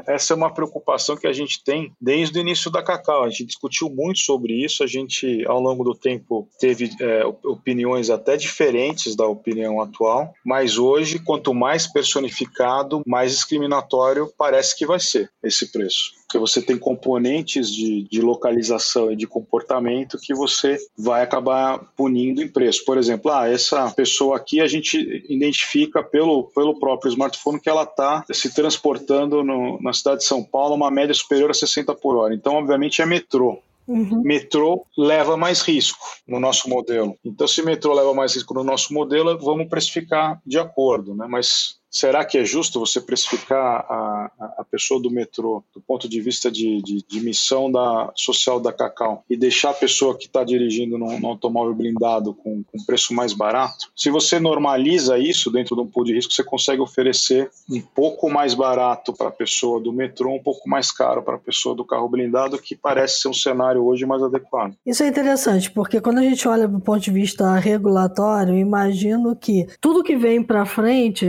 [0.07, 3.23] é, essa, é uma preocupação que a gente tem desde o início da Cacau.
[3.23, 4.83] A gente discutiu muito sobre isso.
[4.83, 10.33] A gente, ao longo do tempo, teve é, opiniões até diferentes da opinião atual.
[10.45, 16.61] Mas hoje, quanto mais personificado, mais discriminatório parece que vai ser esse preço porque você
[16.61, 22.83] tem componentes de, de localização e de comportamento que você vai acabar punindo em preço.
[22.83, 24.97] Por exemplo, ah, essa pessoa aqui a gente
[25.29, 30.43] identifica pelo, pelo próprio smartphone que ela está se transportando no, na cidade de São
[30.43, 32.33] Paulo uma média superior a 60 por hora.
[32.33, 33.59] Então, obviamente, é metrô.
[33.87, 34.23] Uhum.
[34.23, 37.15] Metrô leva mais risco no nosso modelo.
[37.23, 41.27] Então, se metrô leva mais risco no nosso modelo, vamos precificar de acordo, né?
[41.29, 46.19] Mas Será que é justo você precificar a, a pessoa do metrô do ponto de
[46.19, 50.43] vista de, de, de missão da, social da Cacau e deixar a pessoa que está
[50.43, 53.89] dirigindo num, num, automóvel blindado com, com preço mais barato?
[53.95, 58.29] Se você normaliza isso dentro de um pool de risco, você consegue oferecer um pouco
[58.29, 61.85] mais barato para a pessoa do metrô, um pouco mais caro para a pessoa do
[61.85, 64.75] carro blindado, que parece ser um cenário hoje mais adequado.
[64.85, 69.65] Isso é interessante, porque quando a gente olha do ponto de vista regulatório, imagino que
[69.79, 71.25] tudo que vem para frente,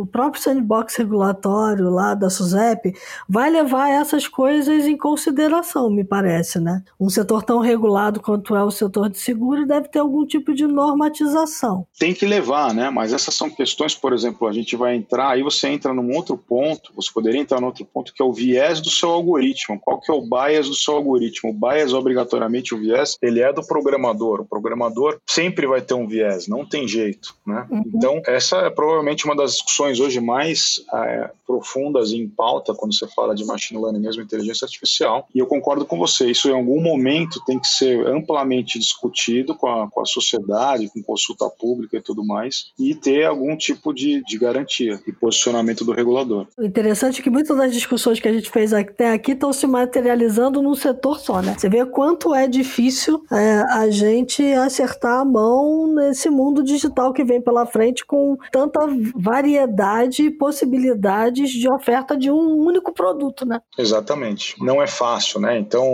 [0.00, 2.94] o próprio sandbox regulatório lá da SUSEP
[3.28, 6.82] vai levar essas coisas em consideração, me parece, né?
[6.98, 10.66] Um setor tão regulado quanto é o setor de seguro deve ter algum tipo de
[10.66, 11.86] normatização.
[11.98, 12.90] Tem que levar, né?
[12.90, 16.36] Mas essas são questões, por exemplo, a gente vai entrar, aí você entra num outro
[16.36, 19.78] ponto, você poderia entrar num outro ponto que é o viés do seu algoritmo.
[19.80, 21.50] Qual que é o bias do seu algoritmo?
[21.50, 24.40] O bias, obrigatoriamente, o viés, ele é do programador.
[24.40, 27.66] O programador sempre vai ter um viés, não tem jeito, né?
[27.70, 27.82] Uhum.
[27.94, 32.74] Então, essa é provavelmente uma das discussões discussões hoje mais é, profundas e em pauta
[32.74, 35.26] quando você fala de machine learning mesmo, inteligência artificial.
[35.34, 39.66] E eu concordo com você, isso em algum momento tem que ser amplamente discutido com
[39.66, 44.22] a, com a sociedade, com consulta pública e tudo mais, e ter algum tipo de,
[44.24, 46.46] de garantia e posicionamento do regulador.
[46.58, 49.66] O interessante é que muitas das discussões que a gente fez até aqui estão se
[49.66, 51.54] materializando num setor só, né?
[51.58, 57.24] Você vê quanto é difícil é, a gente acertar a mão nesse mundo digital que
[57.24, 58.80] vem pela frente com tanta
[59.14, 63.60] variedade variedade e possibilidades de oferta de um único produto, né?
[63.78, 64.56] Exatamente.
[64.62, 65.58] Não é fácil, né?
[65.58, 65.86] Então,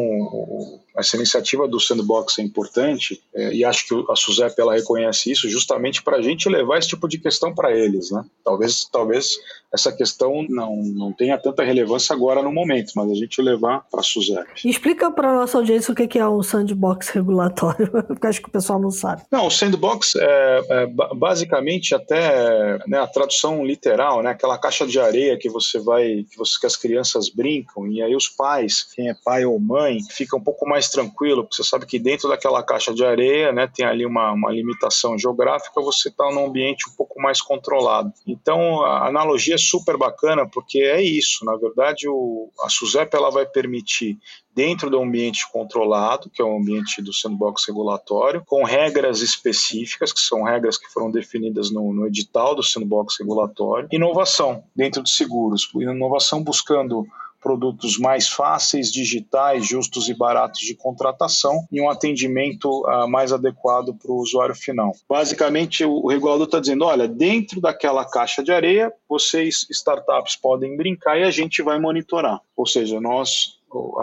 [0.97, 5.49] essa iniciativa do sandbox é importante é, e acho que a SUSEP ela reconhece isso
[5.49, 8.25] justamente para a gente levar esse tipo de questão para eles, né?
[8.45, 9.39] Talvez, talvez
[9.73, 14.01] essa questão não, não tenha tanta relevância agora no momento, mas a gente levar para
[14.01, 14.47] a SUSEP.
[14.65, 18.53] Explica para a nossa audiência o que é um sandbox regulatório, porque acho que o
[18.53, 19.23] pessoal não sabe.
[19.31, 24.31] Não, o sandbox é, é basicamente até né, a tradução literal, né?
[24.31, 28.15] Aquela caixa de areia que você vai, que, você, que as crianças brincam e aí
[28.15, 31.87] os pais, quem é pai ou mãe, fica um pouco mais tranquilo, porque você sabe
[31.87, 36.31] que dentro daquela caixa de areia, né, tem ali uma, uma limitação geográfica, você está
[36.31, 38.13] num ambiente um pouco mais controlado.
[38.27, 43.47] Então, a analogia super bacana, porque é isso, na verdade, o, a SUSEP ela vai
[43.47, 44.19] permitir
[44.55, 50.21] dentro do ambiente controlado, que é o ambiente do sandbox regulatório, com regras específicas, que
[50.21, 55.69] são regras que foram definidas no, no edital do sandbox regulatório, inovação dentro de seguros,
[55.75, 57.07] inovação buscando
[57.47, 63.95] produtos mais fáceis, digitais, justos e baratos de contratação e um atendimento uh, mais adequado
[63.95, 64.91] para o usuário final.
[65.09, 71.21] Basicamente, o regulador está dizendo: olha, dentro daquela caixa de areia, vocês, startups, podem brincar
[71.21, 72.41] e a gente vai monitorar.
[72.57, 73.61] Ou seja, nós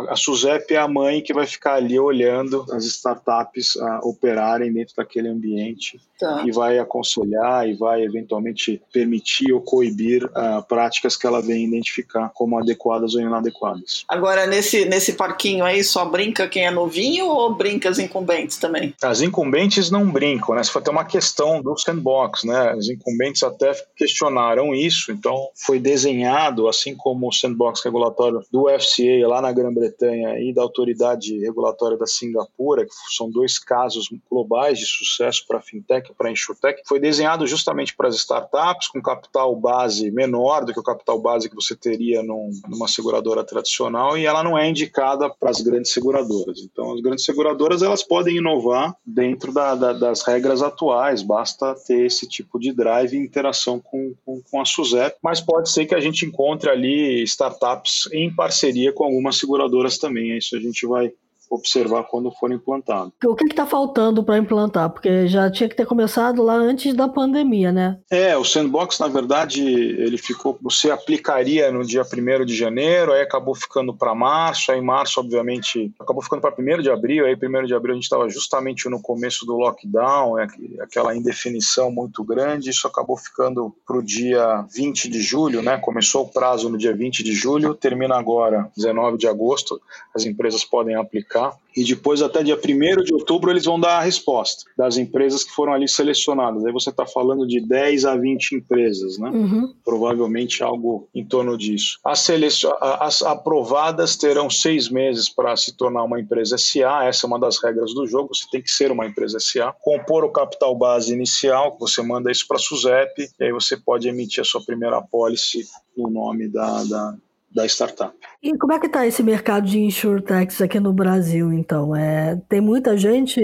[0.08, 4.96] a SUSEP é a mãe que vai ficar ali olhando as startups a operarem dentro
[4.96, 6.44] daquele ambiente tá.
[6.46, 12.30] e vai aconselhar e vai eventualmente permitir ou coibir uh, práticas que ela vem identificar
[12.34, 14.04] como adequadas ou inadequadas.
[14.08, 18.94] Agora, nesse, nesse parquinho aí, só brinca quem é novinho ou brinca as incumbentes também?
[19.02, 20.64] As incumbentes não brincam, né?
[20.64, 22.72] Se for até uma questão do sandbox, né?
[22.72, 29.28] As incumbentes até questionaram isso, então foi desenhado, assim como o sandbox regulatório do FCA
[29.28, 34.86] lá na Grã-Bretanha e da autoridade regulatória da Singapura, que são dois casos globais de
[34.86, 39.56] sucesso para a fintech para a insurtech, foi desenhado justamente para as startups com capital
[39.56, 44.26] base menor do que o capital base que você teria num, numa seguradora tradicional e
[44.26, 46.60] ela não é indicada para as grandes seguradoras.
[46.60, 52.06] Então, as grandes seguradoras elas podem inovar dentro da, da, das regras atuais, basta ter
[52.06, 55.96] esse tipo de drive e interação com, com, com a SUSEP, mas pode ser que
[55.96, 60.38] a gente encontre ali startups em parceria com algumas seguradoras também.
[60.38, 61.12] Isso a gente vai
[61.56, 63.12] observar quando for implantado.
[63.26, 64.90] O que está faltando para implantar?
[64.90, 68.00] Porque já tinha que ter começado lá antes da pandemia, né?
[68.10, 70.58] É, o sandbox, na verdade, ele ficou.
[70.62, 75.94] Você aplicaria no dia 1 de janeiro, aí acabou ficando para março, aí março, obviamente,
[76.00, 79.02] acabou ficando para 1 de abril, aí 1 de abril a gente estava justamente no
[79.02, 80.48] começo do lockdown, é
[80.82, 85.78] aquela indefinição muito grande, isso acabou ficando para o dia 20 de julho, né?
[85.78, 89.82] Começou o prazo no dia 20 de julho, termina agora, 19 de agosto,
[90.16, 91.43] as empresas podem aplicar
[91.76, 95.52] e depois até dia 1 de outubro eles vão dar a resposta das empresas que
[95.52, 96.64] foram ali selecionadas.
[96.66, 99.30] Aí você está falando de 10 a 20 empresas, né?
[99.30, 99.74] Uhum.
[99.84, 102.00] Provavelmente algo em torno disso.
[102.06, 102.72] As, selecion...
[102.80, 107.62] as aprovadas terão seis meses para se tornar uma empresa SA, essa é uma das
[107.62, 111.76] regras do jogo, você tem que ser uma empresa SA, compor o capital base inicial,
[111.80, 115.66] você manda isso para a SUSEP, e aí você pode emitir a sua primeira apólice
[115.98, 117.16] no nome da, da
[117.54, 118.14] da startup.
[118.42, 121.96] E como é que está esse mercado de insurtechs aqui no Brasil, então?
[121.96, 123.40] É, tem muita gente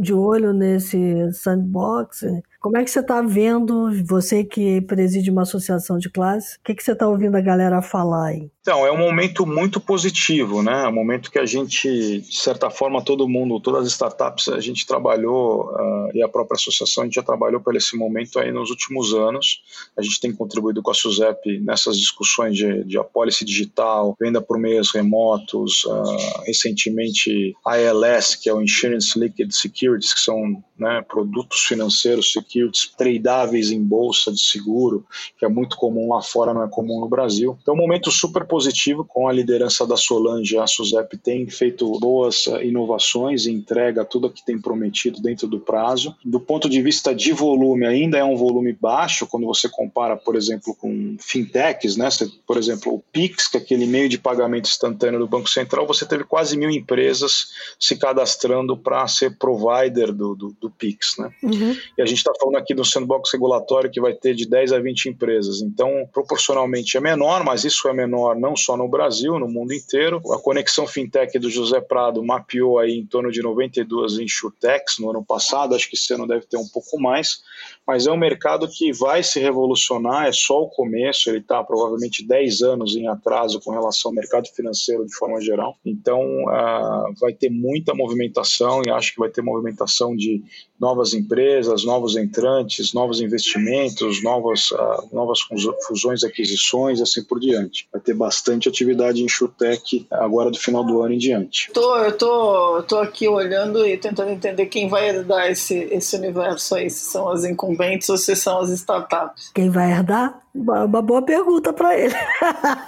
[0.00, 2.26] de olho nesse sandbox?
[2.66, 6.74] Como é que você está vendo, você que preside uma associação de classe, o que,
[6.74, 8.50] que você está ouvindo a galera falar aí?
[8.60, 10.82] Então, é um momento muito positivo, né?
[10.82, 11.88] É um momento que a gente,
[12.22, 16.56] de certa forma, todo mundo, todas as startups, a gente trabalhou, uh, e a própria
[16.56, 19.62] associação, a gente já trabalhou por esse momento aí nos últimos anos.
[19.96, 24.58] A gente tem contribuído com a SUSEP nessas discussões de, de apólice digital, venda por
[24.58, 31.04] meios remotos, uh, recentemente a ALS, que é o Insurance Liquid Securities, que são né,
[31.06, 35.04] produtos financeiros securities tradáveis em bolsa de seguro,
[35.38, 37.58] que é muito comum lá fora, não é comum no Brasil.
[37.62, 42.46] Então, um momento super positivo com a liderança da Solange, a Suzep tem feito boas
[42.46, 46.14] eh, inovações e entrega tudo o que tem prometido dentro do prazo.
[46.24, 50.36] Do ponto de vista de volume, ainda é um volume baixo quando você compara, por
[50.36, 52.10] exemplo, com fintechs, né?
[52.10, 55.86] Você, por exemplo, o Pix, que é aquele meio de pagamento instantâneo do Banco Central,
[55.86, 57.48] você teve quase mil empresas
[57.78, 61.30] se cadastrando para ser provider do, do, do Pix, né?
[61.42, 61.76] Uhum.
[61.96, 64.78] E a gente está falando aqui do sandbox regulatório que vai ter de 10 a
[64.78, 65.62] 20 empresas.
[65.62, 70.20] Então, proporcionalmente é menor, mas isso é menor não só no Brasil, no mundo inteiro.
[70.32, 75.24] A conexão fintech do José Prado mapeou aí em torno de 92 insurtechs no ano
[75.24, 77.42] passado, acho que esse ano deve ter um pouco mais,
[77.86, 82.26] mas é um mercado que vai se revolucionar, é só o começo, ele está provavelmente
[82.26, 85.76] 10 anos em atraso com relação ao mercado financeiro de forma geral.
[85.84, 90.42] Então, uh, vai ter muita movimentação e acho que vai ter movimentação de
[90.80, 95.40] novas empresas, novos entrantes, novos investimentos, novas, uh, novas
[95.86, 97.88] fusões, aquisições, assim por diante.
[97.92, 101.70] Vai ter bastante atividade em Chutec agora do final do ano em diante.
[101.72, 106.74] Tô, eu tô, tô aqui olhando e tentando entender quem vai herdar esse, esse universo
[106.74, 109.50] aí, se são as incumbentes ou se são as startups.
[109.54, 110.45] Quem vai herdar?
[110.56, 112.14] Uma boa pergunta para ele.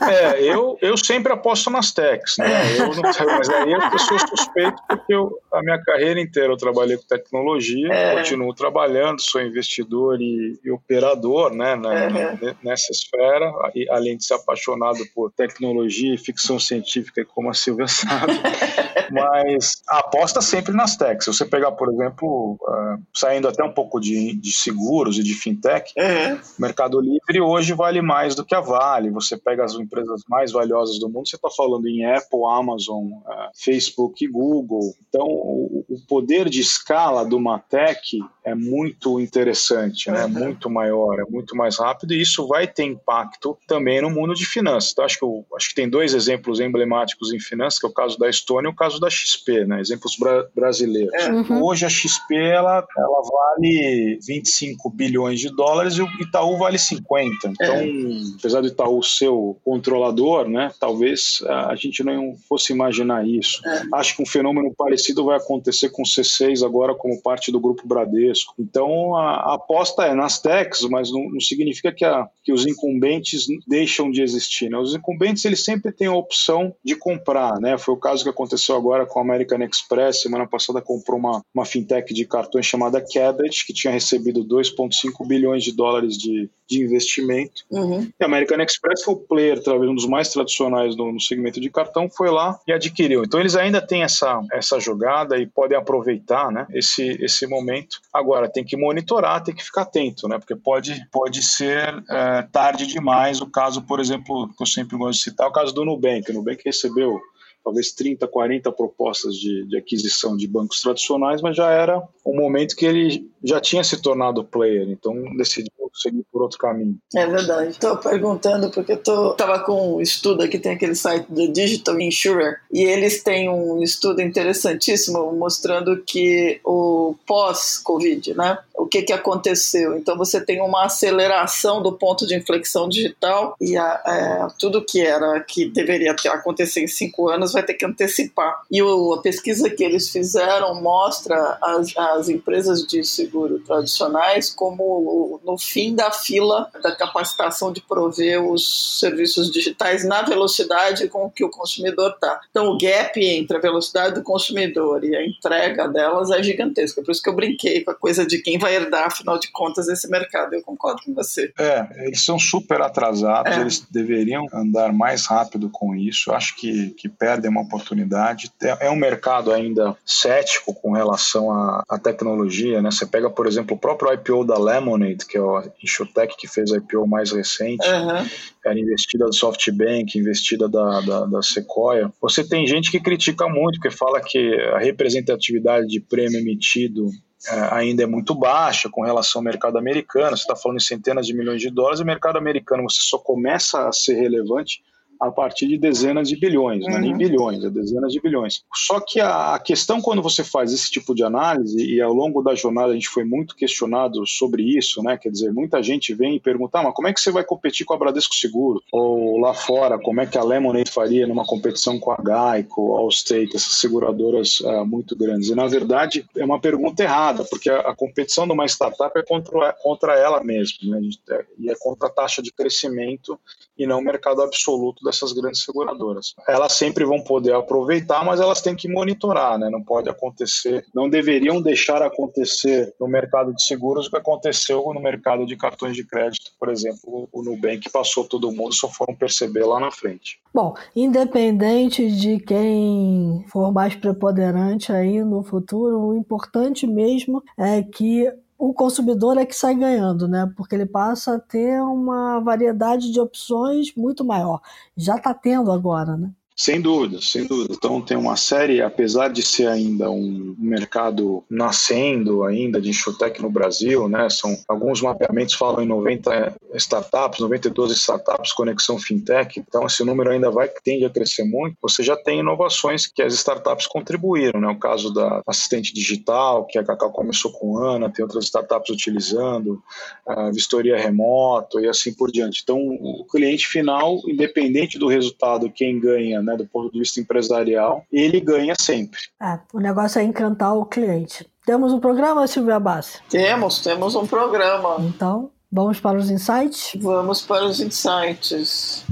[0.09, 2.79] É, eu, eu sempre aposto nas techs, né?
[2.79, 6.97] Eu não, mas aí eu sou suspeito porque eu, a minha carreira inteira eu trabalhei
[6.97, 8.17] com tecnologia, é.
[8.17, 12.57] continuo trabalhando, sou investidor e, e operador, né, na, é.
[12.63, 13.53] nessa esfera,
[13.91, 18.33] além de ser apaixonado por tecnologia e ficção científica, como a Silvia sabe.
[19.11, 21.25] mas aposta sempre nas techs.
[21.25, 25.35] Se você pegar, por exemplo, uh, saindo até um pouco de, de seguros e de
[25.35, 26.37] fintech, é.
[26.59, 29.11] Mercado Livre hoje hoje vale mais do que a Vale.
[29.11, 33.51] Você pega as empresas mais valiosas do mundo, você está falando em Apple, Amazon, uh,
[33.55, 34.95] Facebook e Google.
[35.09, 40.25] Então, o, poder de escala do Matec é muito interessante, né?
[40.25, 40.31] Uhum.
[40.31, 44.47] muito maior, é muito mais rápido e isso vai ter impacto também no mundo de
[44.47, 44.93] finanças.
[44.93, 47.93] Então, acho, que eu, acho que tem dois exemplos emblemáticos em finanças, que é o
[47.93, 49.81] caso da Estônia e o caso da XP, né?
[49.81, 51.13] exemplos bra brasileiros.
[51.15, 51.31] É.
[51.31, 51.65] Uhum.
[51.65, 57.48] Hoje a XP ela, ela vale 25 bilhões de dólares e o Itaú vale 50.
[57.53, 57.91] Então, é.
[58.39, 63.61] apesar do Itaú ser o controlador, né, talvez a gente não fosse imaginar isso.
[63.67, 63.83] É.
[63.95, 67.87] Acho que um fenômeno parecido vai acontecer com o C6 agora como parte do grupo
[67.87, 68.55] Bradesco.
[68.59, 72.67] Então, a, a aposta é nas techs, mas não, não significa que, a, que os
[72.67, 74.71] incumbentes deixam de existir.
[74.71, 74.79] Né?
[74.79, 77.61] Os incumbentes eles sempre têm a opção de comprar.
[77.61, 77.77] Né?
[77.79, 80.23] Foi o caso que aconteceu agora com a American Express.
[80.23, 85.65] Semana passada comprou uma, uma fintech de cartões chamada Cabot, que tinha recebido 2,5 bilhões
[85.65, 87.28] de dólares de, de investimento.
[87.71, 88.11] Uhum.
[88.19, 91.61] E a American Express foi o player, talvez um dos mais tradicionais no, no, segmento
[91.61, 93.25] de cartão, foi lá e adquiriu.
[93.25, 98.01] Então eles ainda têm essa, essa jogada e podem aproveitar né, esse, esse momento.
[98.13, 102.87] Agora, tem que monitorar, tem que ficar atento, né, porque pode, pode ser é, tarde
[102.87, 103.41] demais.
[103.41, 106.31] O caso, por exemplo, que eu sempre gosto de citar, é o caso do Nubank.
[106.31, 107.21] O Nubank recebeu
[107.69, 112.75] talvez 30, 40 propostas de, de, aquisição de bancos tradicionais, mas já era um momento
[112.75, 116.97] que ele já tinha se tornado player, então decidiu seguir por outro caminho.
[117.15, 117.71] É verdade.
[117.71, 122.61] Estou perguntando porque eu estava com um estudo aqui, tem aquele site do Digital Insurer,
[122.73, 128.59] e eles têm um estudo interessantíssimo mostrando que o pós-Covid, né?
[128.77, 129.97] O que, que aconteceu?
[129.97, 135.01] Então você tem uma aceleração do ponto de inflexão digital e a, é, tudo que
[135.01, 138.63] era que deveria acontecer em cinco anos vai ter que antecipar.
[138.71, 145.41] E o, a pesquisa que eles fizeram mostra as, as empresas de seguro tradicionais como
[145.45, 151.45] no fim da fila da capacitação de prover os serviços digitais na velocidade com que
[151.45, 152.41] o consumidor está.
[152.51, 157.03] Então, o gap entre a velocidade do consumidor e a entrega delas é gigantesca.
[157.03, 159.89] Por isso que eu brinquei com a coisa de quem vai herdar, afinal de contas,
[159.89, 160.55] esse mercado.
[160.55, 161.53] Eu concordo com você.
[161.59, 163.61] É, eles são super atrasados, é.
[163.61, 166.33] eles deveriam andar mais rápido com isso.
[166.33, 168.51] Acho que, que perdem uma oportunidade.
[168.63, 172.81] É, é um mercado ainda cético com relação à, à tecnologia.
[172.81, 172.91] Né?
[172.91, 176.73] Você pega, por exemplo, o próprio IPO da Lemonade, que é o Insurtech que fez
[176.73, 178.27] a IPO mais recente, uhum.
[178.65, 182.13] era investida da SoftBank, investida da, da, da Sequoia.
[182.23, 187.11] Você tem gente que critica muito, porque fala que a representatividade de prêmio emitido
[187.49, 190.37] é, ainda é muito baixa com relação ao mercado americano.
[190.37, 193.19] Você está falando em centenas de milhões de dólares, e o mercado americano você só
[193.19, 194.81] começa a ser relevante
[195.21, 196.91] a partir de dezenas de bilhões, uhum.
[196.91, 198.63] não é nem bilhões, é dezenas de bilhões.
[198.75, 202.55] Só que a questão quando você faz esse tipo de análise, e ao longo da
[202.55, 205.17] jornada a gente foi muito questionado sobre isso, né?
[205.17, 207.85] Quer dizer, muita gente vem e pergunta, ah, mas como é que você vai competir
[207.85, 208.83] com a Bradesco Seguro?
[208.93, 213.57] Ou lá fora, como é que a Lemonade faria numa competição com a Geico, Allstate,
[213.57, 215.49] essas seguradoras uh, muito grandes?
[215.49, 219.23] E na verdade é uma pergunta errada, porque a, a competição de uma startup é
[219.23, 221.09] contra, contra ela mesma, né?
[221.31, 223.39] É, e é contra a taxa de crescimento
[223.79, 226.35] e não o mercado absoluto dessas grandes seguradoras.
[226.49, 229.71] Elas sempre vão poder aproveitar, mas elas têm que monitorar, né?
[229.71, 235.01] Não pode acontecer, não deveriam deixar acontecer no mercado de seguros o que aconteceu no
[235.01, 239.65] mercado de cartões de crédito, por exemplo, o Nubank passou todo mundo, só foram perceber
[239.65, 240.41] lá na frente.
[240.53, 248.31] Bom, independente de quem for mais preponderante aí no futuro, o importante mesmo é que
[248.59, 250.53] o consumidor é que sai ganhando, né?
[250.57, 254.61] Porque ele passa a ter uma variedade de opções muito maior.
[254.97, 256.33] Já está tendo agora, né?
[256.61, 257.73] Sem dúvida, sem dúvida.
[257.73, 263.49] Então tem uma série, apesar de ser ainda um mercado nascendo ainda de insurtech no
[263.49, 264.29] Brasil, né?
[264.29, 269.61] São alguns mapeamentos falam em 90 startups, 92 startups conexão fintech.
[269.61, 271.77] Então esse número ainda vai tende a crescer muito.
[271.81, 274.67] Você já tem inovações que as startups contribuíram, né?
[274.67, 279.81] O caso da assistente digital, que a Cacau começou com Ana, tem outras startups utilizando,
[280.27, 282.63] a vistoria remoto e assim por diante.
[282.65, 288.05] Então o cliente final, independente do resultado, quem ganha né, do ponto de vista empresarial,
[288.11, 289.21] ele ganha sempre.
[289.41, 291.47] É, o negócio é encantar o cliente.
[291.67, 293.19] Temos um programa, Silvia Bassi?
[293.29, 294.97] Temos, temos um programa.
[295.01, 296.93] Então, vamos para os insights?
[297.01, 299.05] Vamos para os insights.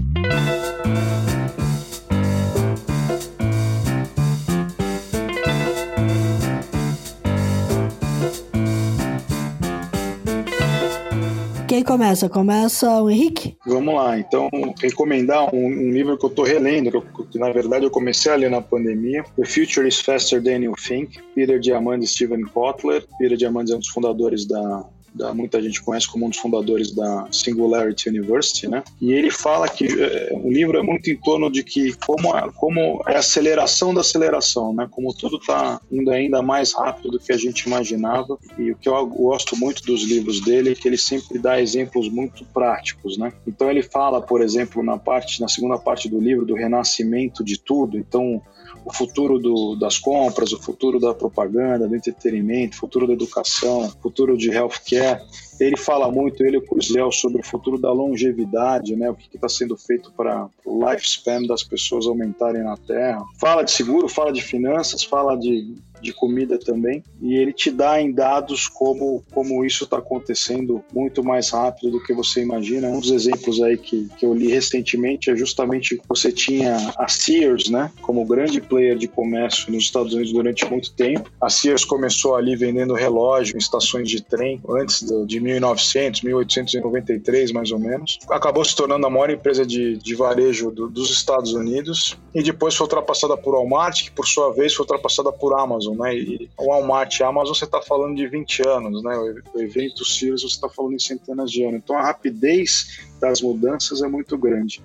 [11.77, 12.27] Quem começa?
[12.27, 13.55] Começa o Henrique?
[13.66, 14.18] Vamos lá.
[14.18, 14.49] Então,
[14.81, 18.33] recomendar um, um livro que eu estou relendo, que, eu, que, na verdade eu comecei
[18.33, 22.45] a ler na pandemia, The Future is Faster Than You Think, Peter Diamandis e Steven
[22.45, 23.05] Kotler.
[23.18, 26.95] Peter Diamandis é um dos fundadores da da, muita gente conhece como um dos fundadores
[26.95, 28.83] da Singularity University, né?
[29.01, 32.51] E ele fala que é, o livro é muito em torno de que como, é,
[32.55, 34.87] como é a aceleração da aceleração, né?
[34.91, 38.39] Como tudo está indo ainda mais rápido do que a gente imaginava.
[38.59, 42.09] E o que eu gosto muito dos livros dele é que ele sempre dá exemplos
[42.09, 43.33] muito práticos, né?
[43.47, 47.59] Então ele fala, por exemplo, na parte, na segunda parte do livro, do renascimento de
[47.59, 47.97] tudo.
[47.97, 48.43] Então
[48.87, 53.87] o futuro do, das compras, o futuro da propaganda, do entretenimento, o futuro da educação,
[53.87, 55.20] o futuro de healthcare.
[55.59, 59.11] Ele fala muito, ele e o Cruzel, sobre o futuro da longevidade, né?
[59.11, 63.24] o que está sendo feito para o lifespan das pessoas aumentarem na Terra.
[63.41, 65.74] Fala de seguro, fala de finanças, fala de
[66.07, 71.23] de comida também, e ele te dá em dados como, como isso está acontecendo muito
[71.23, 72.89] mais rápido do que você imagina.
[72.89, 77.69] Um dos exemplos aí que, que eu li recentemente é justamente você tinha a Sears,
[77.69, 81.31] né, como grande player de comércio nos Estados Unidos durante muito tempo.
[81.41, 87.73] A Sears começou ali vendendo relógio em estações de trem antes de 1900, 1893 mais
[87.73, 88.19] ou menos.
[88.31, 92.75] Acabou se tornando a maior empresa de, de varejo do, dos Estados Unidos e depois
[92.75, 96.17] foi ultrapassada por Walmart, que por sua vez foi ultrapassada por Amazon né?
[96.17, 99.17] E o Walmart e a Amazon você está falando de 20 anos, né?
[99.55, 101.81] O evento Sirius você está falando em centenas de anos.
[101.83, 104.83] Então a rapidez das mudanças é muito grande.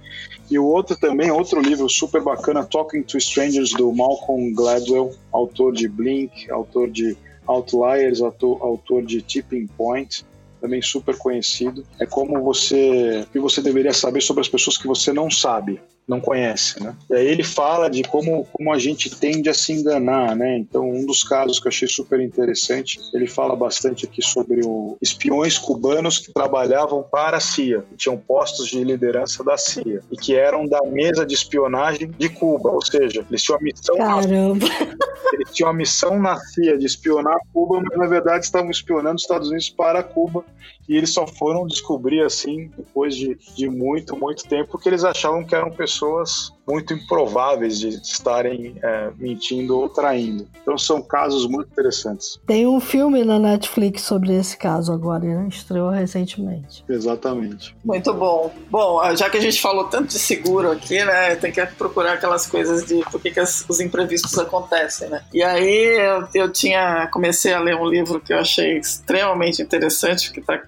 [0.50, 5.74] E o outro também, outro livro super bacana, Talking to Strangers, do Malcolm Gladwell, autor
[5.74, 7.16] de Blink, autor de
[7.48, 10.26] Outliers, autor, de Tipping Point.
[10.60, 11.84] também super conhecido.
[12.00, 15.82] É como você, que você deveria saber sobre as pessoas que você não sabe
[16.12, 16.94] não conhece, né?
[17.10, 20.58] E aí ele fala de como, como a gente tende a se enganar, né?
[20.58, 24.98] Então, um dos casos que eu achei super interessante, ele fala bastante aqui sobre o
[25.02, 30.18] espiões cubanos que trabalhavam para a CIA, que tinham postos de liderança da CIA e
[30.18, 34.68] que eram da mesa de espionagem de Cuba, ou seja, eles tinham a missão Caramba.
[35.32, 39.22] eles tinham a missão na CIA de espionar Cuba, mas na verdade estavam espionando os
[39.22, 40.44] Estados Unidos para Cuba
[40.92, 45.42] e eles só foram descobrir assim depois de, de muito, muito tempo que eles achavam
[45.42, 50.48] que eram pessoas muito improváveis de estarem é, mentindo ou traindo.
[50.62, 52.40] Então são casos muito interessantes.
[52.48, 55.48] Tem um filme na Netflix sobre esse caso agora, né?
[55.50, 56.86] estreou recentemente.
[56.88, 57.76] Exatamente.
[57.84, 58.54] Muito bom.
[58.70, 62.48] Bom, já que a gente falou tanto de seguro aqui, né, tem que procurar aquelas
[62.48, 65.24] coisas de por que, que os imprevistos acontecem, né?
[65.34, 70.32] E aí eu, eu tinha comecei a ler um livro que eu achei extremamente interessante,
[70.32, 70.62] que está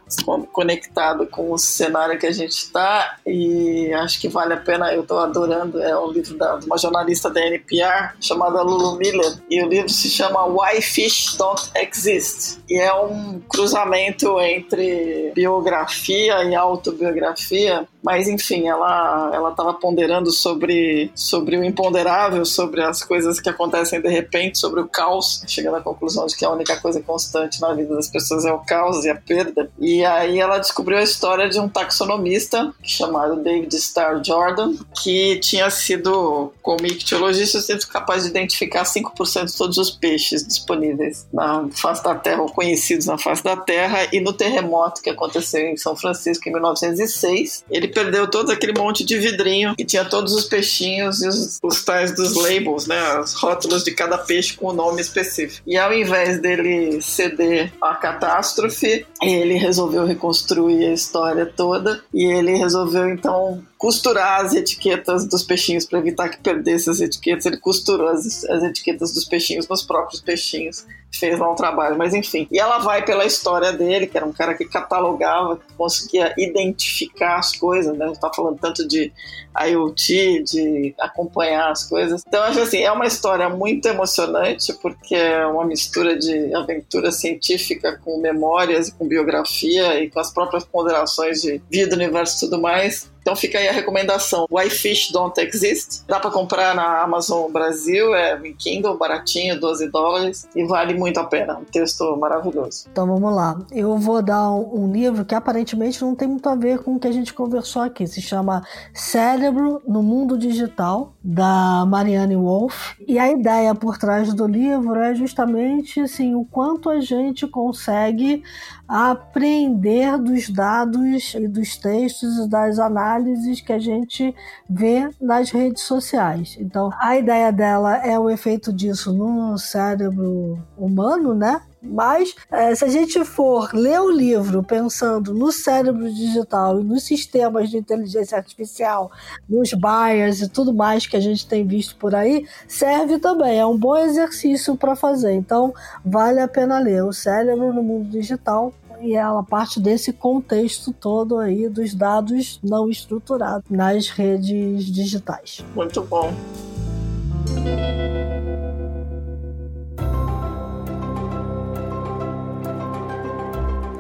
[0.51, 4.93] conectado com o cenário que a gente está e acho que vale a pena.
[4.93, 9.38] Eu estou adorando é um livro da, de uma jornalista da NPR chamada Lulu Miller,
[9.50, 12.60] e o livro se chama Why Fish Don't Exist.
[12.70, 21.12] E é um cruzamento entre biografia e autobiografia mas enfim, ela ela estava ponderando sobre
[21.16, 25.82] sobre o imponderável, sobre as coisas que acontecem de repente, sobre o caos, chegando à
[25.82, 29.10] conclusão de que a única coisa constante na vida das pessoas é o caos e
[29.10, 29.72] a perda.
[29.80, 35.70] E aí ela descobriu a história de um taxonomista chamado David Starr Jordan, que tinha
[35.70, 42.04] sido como ictiologista sempre capaz de identificar 5% de todos os peixes disponíveis na face
[42.04, 45.95] da Terra ou conhecidos na face da Terra e no terremoto que aconteceu em São
[45.95, 51.22] Francisco em 1906, ele perdeu todo aquele monte de vidrinho que tinha todos os peixinhos
[51.22, 53.20] e os, os tais dos labels, né?
[53.20, 55.64] Os rótulos de cada peixe com o nome específico.
[55.68, 62.56] E ao invés dele ceder à catástrofe, ele resolveu reconstruir a história toda e ele
[62.56, 67.46] resolveu então costurar as etiquetas dos peixinhos para evitar que perdesse as etiquetas.
[67.46, 70.86] Ele costurou as, as etiquetas dos peixinhos nos próprios peixinhos.
[71.12, 72.48] Fez lá um trabalho, mas enfim.
[72.50, 77.36] E ela vai pela história dele, que era um cara que catalogava, que conseguia identificar
[77.36, 78.05] as coisas, né?
[78.05, 79.11] A gente tá falando tanto de
[79.59, 82.23] IoT, de acompanhar as coisas.
[82.25, 87.99] Então, acho assim, é uma história muito emocionante, porque é uma mistura de aventura científica
[88.03, 93.11] com memórias com biografia e com as próprias ponderações de vida, universo e tudo mais.
[93.24, 94.45] Então fica aí a recomendação.
[94.51, 96.03] Why Fish Don't Exist.
[96.05, 101.19] Dá para comprar na Amazon Brasil, é em Kindle, baratinho, 12 dólares, e vale muito
[101.19, 101.57] a pena.
[101.57, 102.86] Um texto maravilhoso.
[102.91, 103.57] Então vamos lá.
[103.71, 107.07] Eu vou dar um, livro que aparentemente não tem muito a ver com o que
[107.07, 108.05] a gente conversou aqui.
[108.05, 108.61] Se chama
[108.93, 112.95] Cérebro no Mundo Digital, da Marianne Wolf.
[113.07, 118.43] E a ideia por trás do livro é justamente assim, o quanto a gente consegue
[118.88, 124.36] aprender dos dados e dos textos e das análises que a gente
[124.69, 126.57] vê nas redes sociais.
[126.59, 131.61] Então, a ideia dela é o efeito disso no cérebro humano, né?
[131.84, 137.03] Mas é, se a gente for ler o livro pensando no cérebro digital e nos
[137.03, 139.11] sistemas de inteligência artificial,
[139.49, 143.59] nos bias e tudo mais que a gente tem visto por aí, serve também.
[143.59, 145.34] É um bom exercício para fazer.
[145.34, 145.73] Então,
[146.05, 151.38] vale a pena ler o cérebro no mundo digital e ela parte desse contexto todo
[151.38, 155.63] aí dos dados não estruturados nas redes digitais.
[155.75, 156.34] Muito bom.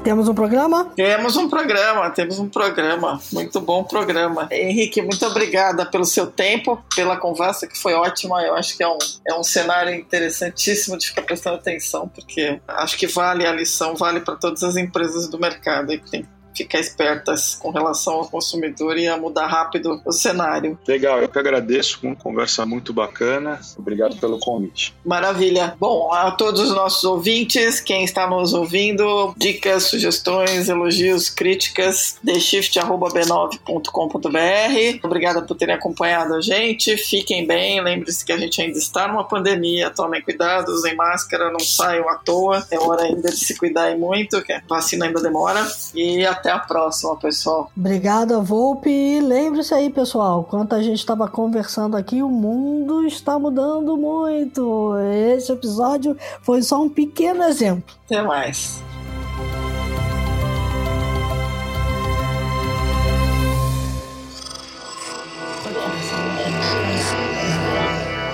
[0.03, 0.91] Temos um programa?
[0.95, 3.21] Temos um programa, temos um programa.
[3.31, 4.49] Muito bom programa.
[4.51, 8.41] Henrique, muito obrigada pelo seu tempo, pela conversa que foi ótima.
[8.43, 12.97] Eu acho que é um, é um cenário interessantíssimo de ficar prestando atenção, porque acho
[12.97, 15.93] que vale a lição, vale para todas as empresas do mercado.
[15.93, 20.77] E tem ficar espertas com relação ao consumidor e a mudar rápido o cenário.
[20.87, 23.59] Legal, eu que agradeço, uma conversa muito bacana.
[23.77, 24.93] Obrigado pelo convite.
[25.05, 25.75] Maravilha.
[25.79, 34.99] Bom, a todos os nossos ouvintes, quem está nos ouvindo, dicas, sugestões, elogios, críticas, theshift.b9.com.br.
[35.03, 36.97] Obrigada por terem acompanhado a gente.
[36.97, 41.59] Fiquem bem, lembre-se que a gente ainda está numa pandemia, tomem cuidado, usem máscara, não
[41.59, 42.65] saiam à toa.
[42.71, 45.65] É hora ainda de se cuidar e muito, que a vacina ainda demora.
[45.93, 47.71] E até até a próxima, pessoal.
[47.75, 48.89] Obrigada, Volpe.
[48.89, 54.93] E lembre-se aí, pessoal, quando a gente estava conversando aqui, o mundo está mudando muito.
[55.31, 57.95] Esse episódio foi só um pequeno exemplo.
[58.05, 58.83] Até mais.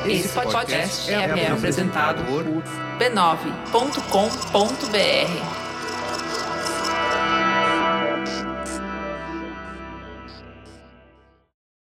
[0.07, 2.43] Esse podcast é, é apresentado por
[2.97, 5.58] b9.com.br.